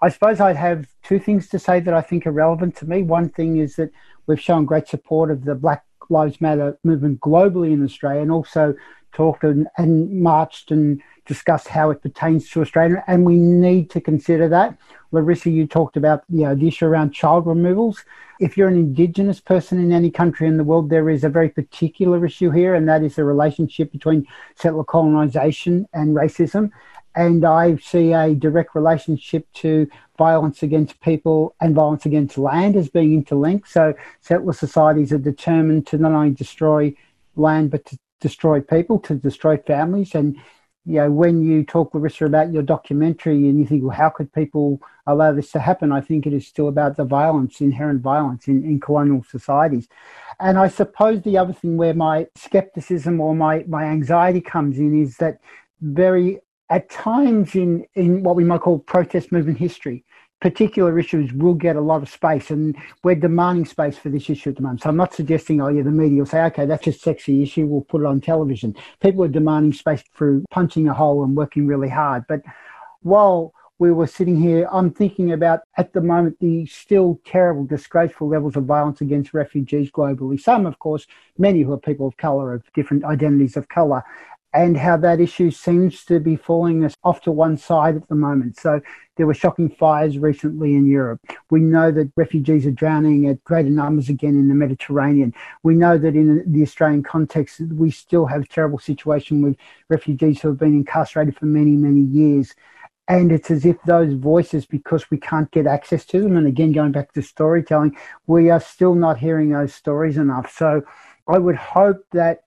[0.00, 3.02] I suppose I'd have two things to say that I think are relevant to me.
[3.02, 3.90] One thing is that
[4.26, 8.74] we've shown great support of the Black Lives Matter movement globally in Australia and also
[9.12, 13.02] talked and, and marched and discussed how it pertains to Australia.
[13.06, 14.78] And we need to consider that.
[15.10, 18.04] Larissa, you talked about you know, the issue around child removals.
[18.40, 21.48] If you're an Indigenous person in any country in the world, there is a very
[21.48, 26.70] particular issue here, and that is the relationship between settler colonisation and racism
[27.14, 32.88] and I see a direct relationship to violence against people and violence against land as
[32.88, 33.68] being interlinked.
[33.68, 36.94] So settler societies are determined to not only destroy
[37.36, 40.14] land but to destroy people, to destroy families.
[40.14, 40.36] And
[40.84, 44.32] you know, when you talk, Larissa, about your documentary, and you think, well, how could
[44.32, 45.92] people allow this to happen?
[45.92, 49.86] I think it is still about the violence, inherent violence in, in colonial societies.
[50.40, 54.98] And I suppose the other thing where my skepticism or my, my anxiety comes in
[54.98, 55.40] is that
[55.82, 56.40] very
[56.70, 60.04] at times in, in what we might call protest movement history,
[60.40, 64.50] particular issues will get a lot of space, and we're demanding space for this issue
[64.50, 64.82] at the moment.
[64.82, 67.66] So I'm not suggesting, oh yeah, the media will say, okay, that's a sexy issue,
[67.66, 68.76] we'll put it on television.
[69.00, 72.24] People are demanding space through punching a hole and working really hard.
[72.28, 72.42] But
[73.00, 78.28] while we were sitting here, I'm thinking about at the moment the still terrible, disgraceful
[78.28, 80.40] levels of violence against refugees globally.
[80.40, 81.06] Some, of course,
[81.36, 84.04] many who are people of colour, of different identities of colour,
[84.54, 88.14] and how that issue seems to be falling us off to one side at the
[88.14, 88.56] moment.
[88.56, 88.80] So
[89.16, 91.20] there were shocking fires recently in Europe.
[91.50, 95.34] We know that refugees are drowning at greater numbers again in the Mediterranean.
[95.62, 99.56] We know that in the Australian context, we still have a terrible situation with
[99.90, 102.54] refugees who have been incarcerated for many, many years.
[103.06, 106.72] And it's as if those voices, because we can't get access to them, and again,
[106.72, 107.96] going back to storytelling,
[108.26, 110.54] we are still not hearing those stories enough.
[110.54, 110.82] So
[111.26, 112.44] I would hope that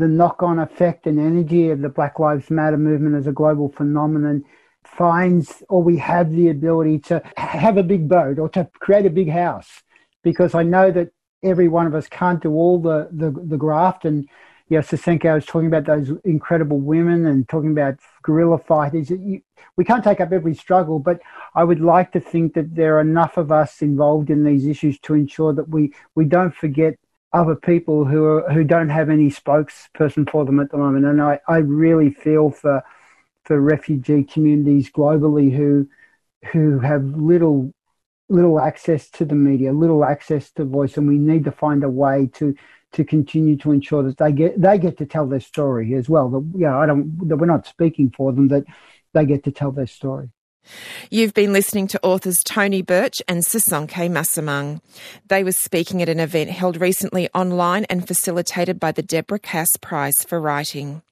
[0.00, 3.70] the knock on effect and energy of the Black Lives Matter movement as a global
[3.70, 4.44] phenomenon
[4.84, 9.10] finds or we have the ability to have a big boat or to create a
[9.10, 9.82] big house
[10.22, 11.10] because I know that
[11.42, 14.28] every one of us can't do all the, the, the graft and
[14.70, 19.10] yeah, Sisonke was talking about those incredible women and talking about guerrilla fighters.
[19.10, 21.20] We can't take up every struggle, but
[21.56, 25.00] I would like to think that there are enough of us involved in these issues
[25.00, 26.94] to ensure that we, we don't forget
[27.32, 31.06] other people who are, who don't have any spokesperson for them at the moment.
[31.06, 32.82] And I, I really feel for
[33.44, 35.88] for refugee communities globally who
[36.52, 37.72] who have little
[38.28, 41.88] little access to the media, little access to voice, and we need to find a
[41.88, 42.54] way to
[42.92, 46.28] to continue to ensure that they get they get to tell their story as well.
[46.30, 48.64] That you know, I don't that we're not speaking for them, that
[49.12, 50.30] they get to tell their story.
[51.10, 54.80] You've been listening to authors Tony Birch and Sisonke Msimang.
[55.28, 59.68] They were speaking at an event held recently online and facilitated by the Deborah Cass
[59.80, 61.02] Prize for Writing.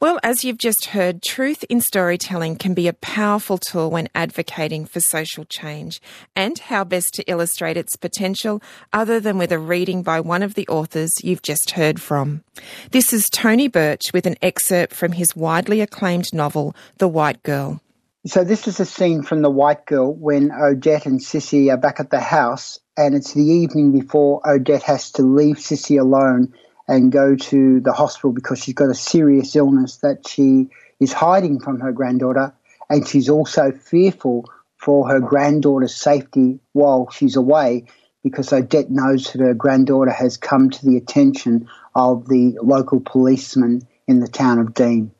[0.00, 4.84] Well, as you've just heard, truth in storytelling can be a powerful tool when advocating
[4.84, 6.02] for social change.
[6.36, 10.54] And how best to illustrate its potential other than with a reading by one of
[10.54, 12.44] the authors you've just heard from.
[12.90, 17.80] This is Tony Birch with an excerpt from his widely acclaimed novel, The White Girl.
[18.26, 22.00] So, this is a scene from The White Girl when Odette and Sissy are back
[22.00, 26.54] at the house, and it's the evening before Odette has to leave Sissy alone
[26.88, 30.70] and go to the hospital because she's got a serious illness that she
[31.00, 32.54] is hiding from her granddaughter,
[32.88, 37.84] and she's also fearful for her granddaughter's safety while she's away
[38.22, 43.82] because Odette knows that her granddaughter has come to the attention of the local policeman
[44.08, 45.10] in the town of Deane.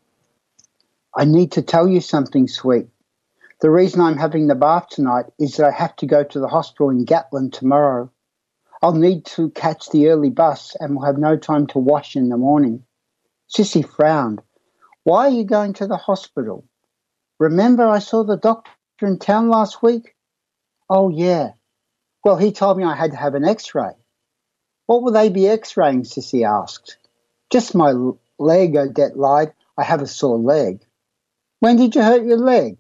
[1.15, 2.89] I need to tell you something, sweet.
[3.65, 6.49] The reason I'm having the bath tonight is that I have to go to the
[6.49, 8.11] hospital in Gatlin tomorrow.
[8.83, 12.29] I'll need to catch the early bus and will have no time to wash in
[12.29, 12.85] the morning.
[13.49, 14.43] Sissy frowned.
[15.05, 16.67] Why are you going to the hospital?
[17.41, 20.15] Remember I saw the doctor in town last week?
[20.91, 21.53] Oh, yeah.
[22.23, 23.93] Well, he told me I had to have an x ray.
[24.85, 26.03] What will they be x raying?
[26.03, 26.99] Sissy asked.
[27.49, 27.95] Just my
[28.39, 29.55] leg, Odette lied.
[29.79, 30.85] I have a sore leg.
[31.61, 32.77] When did you hurt your leg?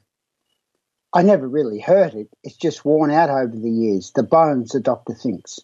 [1.16, 2.28] I never really hurt it.
[2.42, 4.10] It's just worn out over the years.
[4.16, 5.60] The bones, the doctor thinks.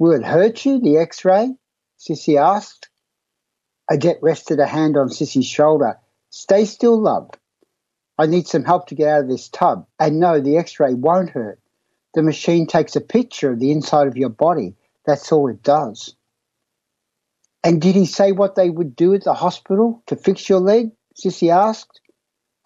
[0.00, 1.54] Will it hurt you, the x ray?
[2.00, 2.88] Sissy asked.
[3.88, 5.98] Odette rested a hand on Sissy's shoulder.
[6.30, 7.30] Stay still, love.
[8.18, 9.86] I need some help to get out of this tub.
[10.00, 11.60] And no, the x ray won't hurt.
[12.14, 14.74] The machine takes a picture of the inside of your body.
[15.06, 16.16] That's all it does.
[17.62, 20.90] And did he say what they would do at the hospital to fix your leg?
[21.16, 22.00] Sissy asked.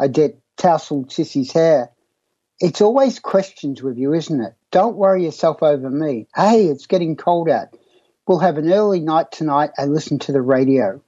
[0.01, 1.91] Odette tousled Sissy's hair.
[2.59, 4.55] It's always questions with you, isn't it?
[4.71, 6.27] Don't worry yourself over me.
[6.35, 7.69] Hey, it's getting cold out.
[8.27, 11.03] We'll have an early night tonight and listen to the radio.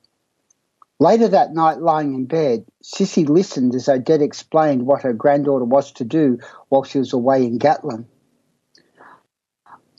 [1.01, 5.93] Later that night, lying in bed, Sissy listened as Odette explained what her granddaughter was
[5.93, 6.39] to do
[6.69, 8.07] while she was away in Gatlin.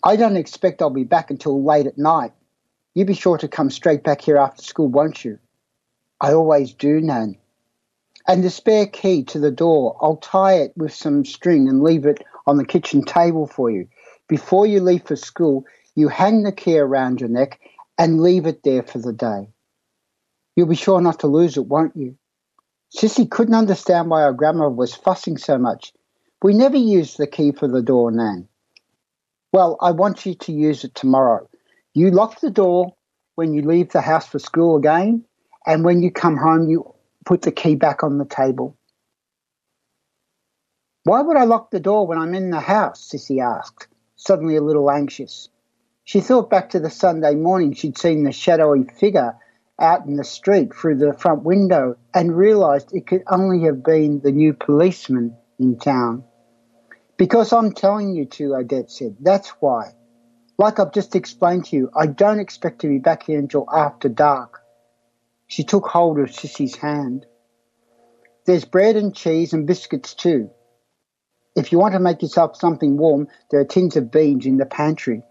[0.04, 2.34] I don't expect I'll be back until late at night.
[2.94, 5.40] You'll be sure to come straight back here after school, won't you?
[6.22, 7.38] I always do, Nan.
[8.30, 12.06] And the spare key to the door, I'll tie it with some string and leave
[12.06, 13.88] it on the kitchen table for you.
[14.28, 15.66] Before you leave for school,
[15.96, 17.60] you hang the key around your neck
[17.98, 19.48] and leave it there for the day.
[20.56, 22.20] You'll be sure not to lose it, won't you?
[22.96, 25.92] Sissy couldn't understand why her grandma was fussing so much.
[26.44, 28.48] We never used the key for the door, Nan.
[29.52, 31.50] Well, I want you to use it tomorrow.
[31.96, 32.94] You lock the door
[33.34, 35.26] when you leave the house for school again,
[35.66, 36.94] and when you come home, you
[37.30, 38.76] put the key back on the table.
[41.04, 43.08] Why would I lock the door when I'm in the house?
[43.08, 45.48] Sissy asked, suddenly a little anxious.
[46.06, 49.38] She thought back to the Sunday morning she'd seen the shadowy figure
[49.78, 54.22] out in the street through the front window and realised it could only have been
[54.22, 56.24] the new policeman in town.
[57.16, 59.18] Because I'm telling you to, Odette said.
[59.20, 59.94] That's why.
[60.58, 64.10] Like I've just explained to you, I don't expect to be back here until after
[64.10, 64.59] dark.
[65.50, 67.26] She took hold of Sissy's hand.
[68.46, 70.52] There's bread and cheese and biscuits too.
[71.56, 74.68] If you want to make yourself something warm, there are tins of beans in the
[74.68, 75.24] pantry.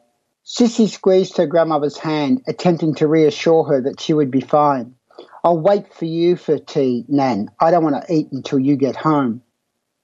[0.44, 4.96] Sissy squeezed her grandmother's hand, attempting to reassure her that she would be fine.
[5.44, 7.48] I'll wait for you for tea, Nan.
[7.60, 9.42] I don't want to eat until you get home.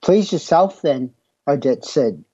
[0.00, 1.12] Please yourself then,
[1.48, 2.24] Odette said.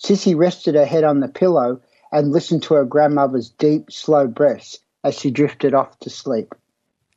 [0.00, 1.80] Sissy rested her head on the pillow
[2.12, 6.54] and listened to her grandmother's deep, slow breaths as she drifted off to sleep.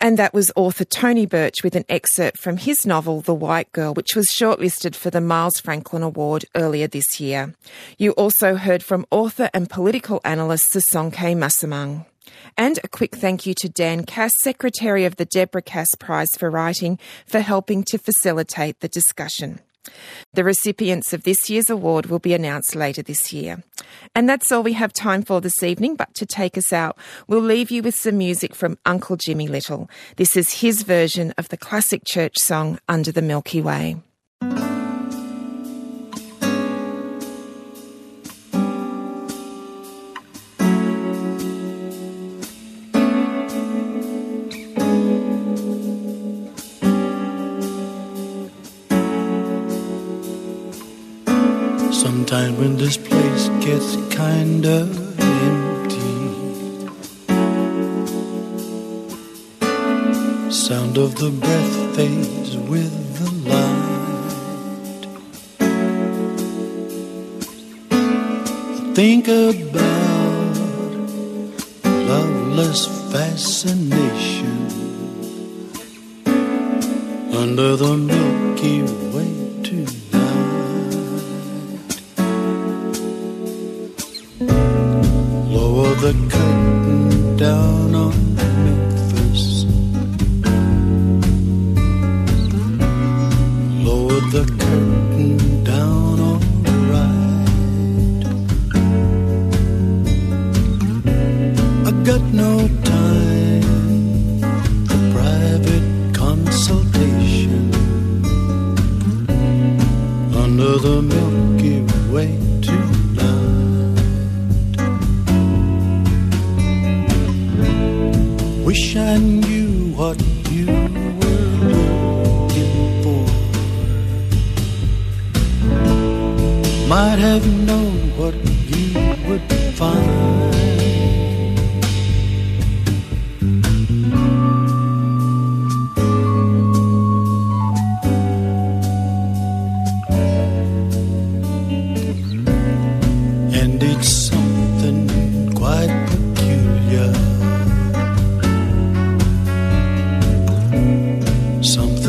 [0.04, 3.93] And that was author Tony Birch with an excerpt from his novel, The White Girl,
[3.93, 7.54] which was shortlisted for the Miles Franklin Award earlier this year.
[7.99, 12.08] You also heard from author and political analyst Sisonke Msimang.
[12.58, 16.49] And a quick thank you to Dan Cass, Secretary of the Deborah Cass Prize for
[16.49, 16.97] Writing,
[17.28, 19.60] for helping to facilitate the discussion.
[20.34, 23.63] The recipients of this year's award will be announced later this year.
[24.15, 27.41] And that's all we have time for this evening, but to take us out, we'll
[27.41, 29.89] leave you with some music from Uncle Jimmy Little.
[30.17, 33.97] This is his version of the classic church song Under the Milky Way.
[51.92, 54.88] Sometimes when this place gets kinda
[55.20, 56.16] empty,
[60.50, 65.04] sound of the breath fades with the light.
[67.92, 70.56] I think about
[72.12, 72.82] loveless
[73.12, 74.60] fascination
[77.42, 78.82] under the Milky
[79.14, 79.20] Way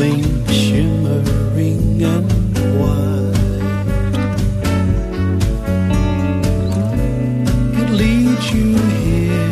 [0.03, 3.39] Something shimmering and white.
[7.81, 8.75] It leads you
[9.05, 9.51] here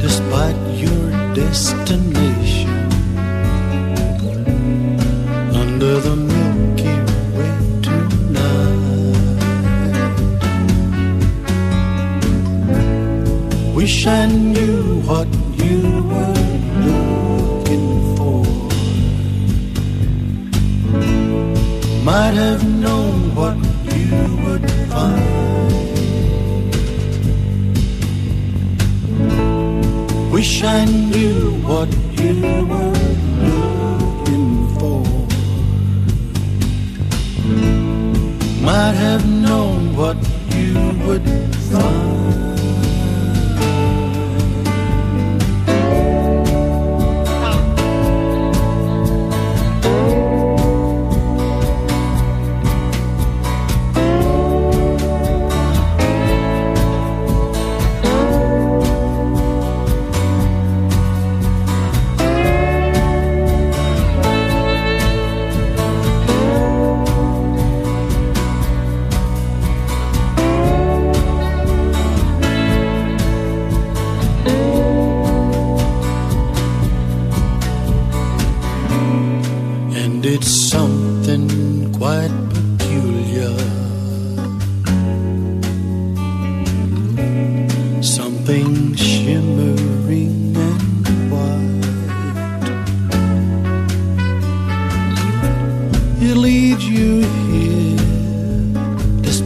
[0.00, 2.07] despite your destination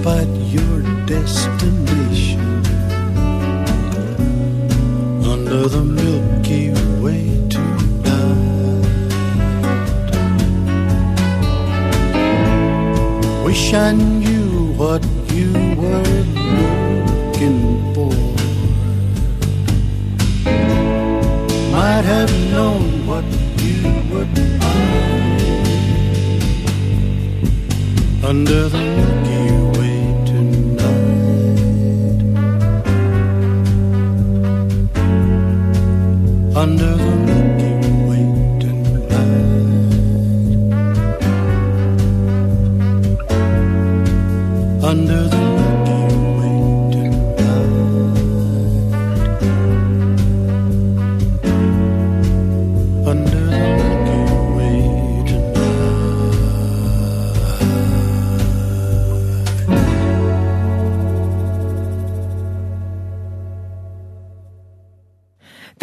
[0.03, 1.72] here despite your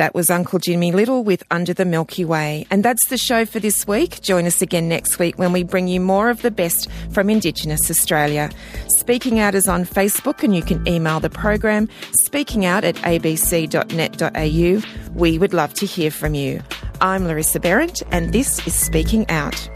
[0.09, 2.65] That was Uncle Jimmy Little with Under the Milky Way.
[2.71, 4.21] And that's the show for this week.
[4.23, 7.91] Join us again next week when we bring you more of the best from Indigenous
[7.91, 8.49] Australia.
[8.97, 11.87] Speaking Out is on Facebook and you can email the program
[12.25, 14.81] speakingout at abc.net.au.
[15.13, 16.63] We would love to hear from you.
[17.01, 19.69] I'm Larissa Behrendt and this is Speaking Out.